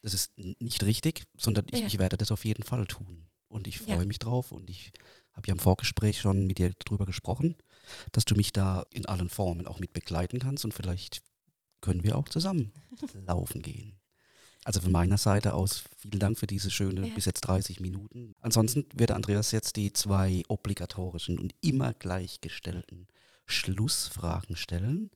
Das 0.00 0.14
ist 0.14 0.32
nicht 0.36 0.82
richtig, 0.82 1.24
sondern 1.36 1.66
ich, 1.70 1.82
ich 1.84 1.98
werde 1.98 2.16
das 2.16 2.32
auf 2.32 2.44
jeden 2.44 2.64
Fall 2.64 2.86
tun. 2.86 3.26
Und 3.52 3.66
ich 3.68 3.80
Ja. 3.86 3.96
freue 3.96 4.06
mich 4.06 4.18
drauf 4.18 4.50
und 4.50 4.70
ich 4.70 4.92
habe 5.34 5.46
ja 5.46 5.52
im 5.52 5.58
Vorgespräch 5.58 6.20
schon 6.20 6.46
mit 6.46 6.58
dir 6.58 6.72
darüber 6.84 7.04
gesprochen, 7.06 7.54
dass 8.12 8.24
du 8.24 8.34
mich 8.34 8.52
da 8.52 8.84
in 8.90 9.04
allen 9.06 9.28
Formen 9.28 9.66
auch 9.66 9.78
mit 9.78 9.92
begleiten 9.92 10.38
kannst 10.38 10.64
und 10.64 10.72
vielleicht 10.72 11.22
können 11.82 12.02
wir 12.02 12.16
auch 12.16 12.28
zusammen 12.28 12.72
laufen 13.26 13.60
gehen. 13.60 13.98
Also 14.64 14.80
von 14.80 14.92
meiner 14.92 15.18
Seite 15.18 15.54
aus 15.54 15.84
vielen 15.98 16.20
Dank 16.20 16.38
für 16.38 16.46
diese 16.46 16.70
schöne 16.70 17.08
Ja. 17.08 17.14
bis 17.14 17.24
jetzt 17.26 17.40
30 17.42 17.80
Minuten. 17.80 18.32
Ansonsten 18.40 18.86
wird 18.94 19.10
Andreas 19.10 19.50
jetzt 19.50 19.76
die 19.76 19.92
zwei 19.92 20.42
obligatorischen 20.48 21.38
und 21.38 21.52
immer 21.60 21.92
gleichgestellten 21.94 23.08
Schlussfragen 23.46 24.56
stellen. 24.56 25.10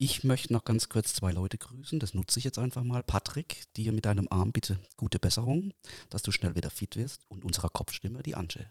Ich 0.00 0.22
möchte 0.22 0.52
noch 0.52 0.64
ganz 0.64 0.88
kurz 0.88 1.12
zwei 1.14 1.32
Leute 1.32 1.58
grüßen. 1.58 1.98
Das 1.98 2.14
nutze 2.14 2.38
ich 2.38 2.44
jetzt 2.44 2.58
einfach 2.58 2.84
mal. 2.84 3.02
Patrick, 3.02 3.64
dir 3.74 3.92
mit 3.92 4.04
deinem 4.04 4.28
Arm 4.30 4.52
bitte 4.52 4.78
gute 4.96 5.18
Besserung, 5.18 5.74
dass 6.08 6.22
du 6.22 6.30
schnell 6.30 6.54
wieder 6.54 6.70
fit 6.70 6.94
wirst. 6.94 7.22
Und 7.28 7.44
unserer 7.44 7.68
Kopfstimme, 7.68 8.22
die 8.22 8.36
Anche. 8.36 8.70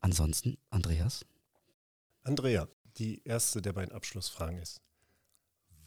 Ansonsten, 0.00 0.58
Andreas. 0.70 1.26
Andrea, 2.22 2.68
die 2.98 3.20
erste 3.24 3.60
der 3.60 3.72
beiden 3.72 3.92
Abschlussfragen 3.92 4.58
ist, 4.58 4.80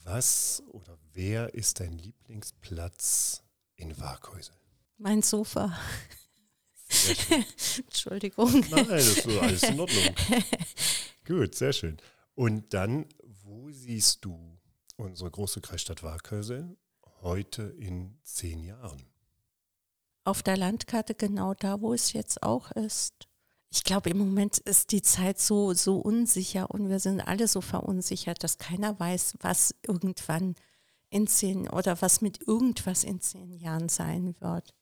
was 0.04 0.62
oder 0.68 0.98
wer 1.14 1.54
ist 1.54 1.80
dein 1.80 1.98
Lieblingsplatz 1.98 3.42
in 3.78 3.98
Waghäusel? 3.98 4.56
Mein 4.98 5.22
Sofa. 5.22 5.78
Entschuldigung. 7.78 8.66
Nein, 8.70 8.88
das 8.88 9.08
ist 9.08 9.24
so 9.24 9.40
alles 9.40 9.64
in 9.64 9.80
Ordnung. 9.80 10.04
Gut, 11.26 11.56
sehr 11.56 11.72
schön. 11.72 11.98
Und 12.36 12.74
dann, 12.74 13.06
wo 13.66 13.72
siehst 13.72 14.24
du 14.24 14.60
unsere 14.96 15.32
große 15.32 15.60
Kreisstadt 15.60 16.04
Waghäusel 16.04 16.78
heute 17.24 17.64
in 17.64 18.16
zehn 18.22 18.64
Jahren? 18.64 19.02
Auf 20.24 20.44
der 20.44 20.56
Landkarte 20.56 21.16
genau 21.16 21.56
da, 21.56 21.82
wo 21.82 21.92
es 21.92 22.14
jetzt 22.14 22.44
auch 22.44 22.70
ist. 22.74 23.28
Ich 23.72 23.84
glaube, 23.84 24.12
im 24.12 24.20
Moment 24.20 24.60
ist 24.60 24.92
die 24.92 25.02
Zeit 25.02 25.40
so, 25.40 25.74
so 25.74 25.98
unsicher 25.98 26.70
und 26.70 26.90
wir 26.90 27.00
sind 27.00 27.22
alle 27.22 27.48
so 27.48 27.60
verunsichert, 27.60 28.44
dass 28.44 28.60
keiner 28.60 29.00
weiß, 29.00 29.38
was 29.40 29.74
irgendwann 29.82 30.54
in 31.10 31.26
zehn 31.26 31.68
oder 31.68 32.00
was 32.04 32.22
mit 32.22 32.48
irgendwas 32.48 33.04
in 33.04 33.20
zehn 33.20 33.52
Jahren 33.52 33.90
sein 33.90 34.36
wird. 34.42 34.76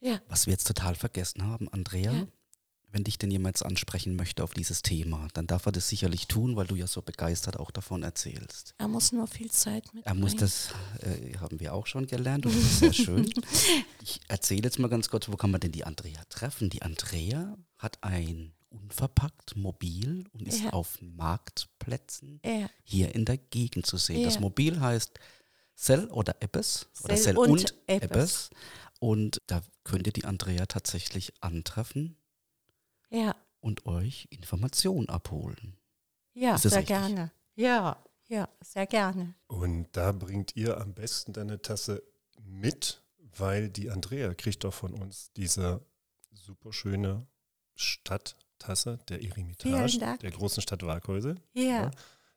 Ja, 0.00 0.22
Was 0.28 0.46
wir 0.46 0.52
jetzt 0.52 0.66
total 0.66 0.94
vergessen 0.94 1.42
haben, 1.44 1.68
Andrea, 1.68 2.12
Ja. 2.12 2.26
Wenn 2.96 3.04
dich 3.04 3.18
denn 3.18 3.30
jemand 3.30 3.62
ansprechen 3.62 4.16
möchte 4.16 4.42
auf 4.42 4.54
dieses 4.54 4.80
Thema, 4.80 5.28
dann 5.34 5.46
darf 5.46 5.66
er 5.66 5.72
das 5.72 5.86
sicherlich 5.90 6.28
tun, 6.28 6.56
weil 6.56 6.66
du 6.66 6.76
ja 6.76 6.86
so 6.86 7.02
begeistert 7.02 7.58
auch 7.58 7.70
davon 7.70 8.02
erzählst. 8.02 8.74
Er 8.78 8.88
muss 8.88 9.12
nur 9.12 9.26
viel 9.26 9.50
Zeit 9.50 9.92
mit. 9.92 10.06
Er 10.06 10.14
muss 10.14 10.34
das, 10.34 10.70
äh, 11.02 11.36
haben 11.36 11.60
wir 11.60 11.74
auch 11.74 11.86
schon 11.86 12.06
gelernt 12.06 12.46
und 12.46 12.56
das 12.56 12.62
ist 12.64 12.78
sehr 12.78 12.92
schön. 13.04 13.30
Ich 14.02 14.20
erzähle 14.28 14.62
jetzt 14.62 14.78
mal 14.78 14.88
ganz 14.88 15.10
kurz, 15.10 15.28
wo 15.28 15.36
kann 15.36 15.50
man 15.50 15.60
denn 15.60 15.72
die 15.72 15.84
Andrea 15.84 16.24
treffen? 16.30 16.70
Die 16.70 16.80
Andrea 16.80 17.58
hat 17.76 17.98
ein 18.02 18.54
unverpackt 18.70 19.56
Mobil 19.56 20.24
und 20.32 20.48
ist 20.48 20.62
Ja. 20.62 20.70
auf 20.70 20.96
Marktplätzen 21.02 22.40
Ja. 22.46 22.70
hier 22.82 23.14
in 23.14 23.26
der 23.26 23.36
Gegend 23.36 23.84
zu 23.84 23.98
sehen. 23.98 24.22
Das 24.24 24.36
Ja. 24.36 24.40
Mobil 24.40 24.80
heißt 24.80 25.12
Cell 25.76 26.06
oder 26.06 26.34
Ebbes 26.40 26.86
oder 27.04 27.14
Cell 27.16 27.36
und 27.36 27.50
und. 27.50 27.74
Ebbes. 27.88 28.48
Und 29.00 29.42
da 29.48 29.60
könnt 29.84 30.06
ihr 30.06 30.14
die 30.14 30.24
Andrea 30.24 30.64
tatsächlich 30.64 31.34
antreffen 31.42 32.16
Ja, 33.10 33.34
und 33.60 33.86
euch 33.86 34.26
Informationen 34.30 35.08
abholen. 35.08 35.76
ja, 36.34 36.56
sehr 36.58 36.70
richtig? 36.72 36.86
gerne. 36.88 37.30
Ja, 37.54 38.02
ja, 38.28 38.48
sehr 38.60 38.86
gerne. 38.86 39.34
Und 39.46 39.88
da 39.92 40.12
bringt 40.12 40.54
ihr 40.56 40.78
am 40.80 40.92
besten 40.94 41.32
deine 41.32 41.60
Tasse 41.62 42.02
mit, 42.42 43.02
weil 43.18 43.68
die 43.68 43.90
Andrea 43.90 44.34
kriegt 44.34 44.64
doch 44.64 44.74
von 44.74 44.92
uns 44.94 45.30
diese 45.36 45.84
super 46.32 46.72
schöne 46.72 47.26
Stadttasse 47.74 48.98
der 49.08 49.22
Eremitage, 49.22 49.88
Vielen 49.88 50.00
Dank. 50.00 50.20
der 50.20 50.30
großen 50.30 50.62
Stadt 50.62 50.82
Waghäusel. 50.84 51.36
Ja, 51.54 51.90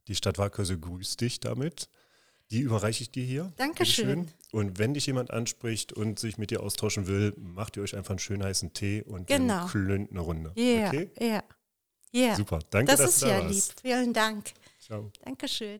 Die 0.08 0.16
Stadt 0.16 0.38
Waghäusel 0.38 0.80
grüßt 0.80 1.20
dich 1.22 1.40
damit. 1.40 1.90
Die 2.52 2.62
überreiche 2.62 3.04
ich 3.04 3.12
dir 3.12 3.24
hier. 3.24 3.54
Dankeschön. 3.58 4.28
Und 4.52 4.80
wenn 4.80 4.96
dich 4.96 5.06
jemand 5.06 5.30
anspricht 5.32 5.94
und 5.94 6.18
sich 6.18 6.38
mit 6.40 6.50
dir 6.50 6.64
austauschen 6.64 7.06
will, 7.08 7.34
macht 7.38 7.78
ihr 7.78 7.84
euch 7.84 7.96
einfach 7.96 8.12
einen 8.12 8.20
schönen 8.20 8.44
heißen 8.44 8.74
Tee 8.74 9.04
und 9.04 9.28
Genau. 9.28 9.60
dann 9.60 9.68
klönt 9.68 10.10
eine 10.12 10.20
Runde. 10.22 10.52
ja, 10.56 10.88
Okay? 10.88 11.12
ja. 11.20 11.44
Ja, 12.12 12.36
Super. 12.36 12.58
Danke, 12.72 12.90
das 12.92 13.02
dass 13.02 13.10
ist 13.12 13.22
du 13.22 13.26
da 13.28 13.32
ja 13.34 13.38
lieb. 13.42 13.50
warst. 13.50 13.82
Vielen 13.82 14.14
Dank. 14.14 14.52
Ciao. 14.80 15.12
Dankeschön. 15.24 15.80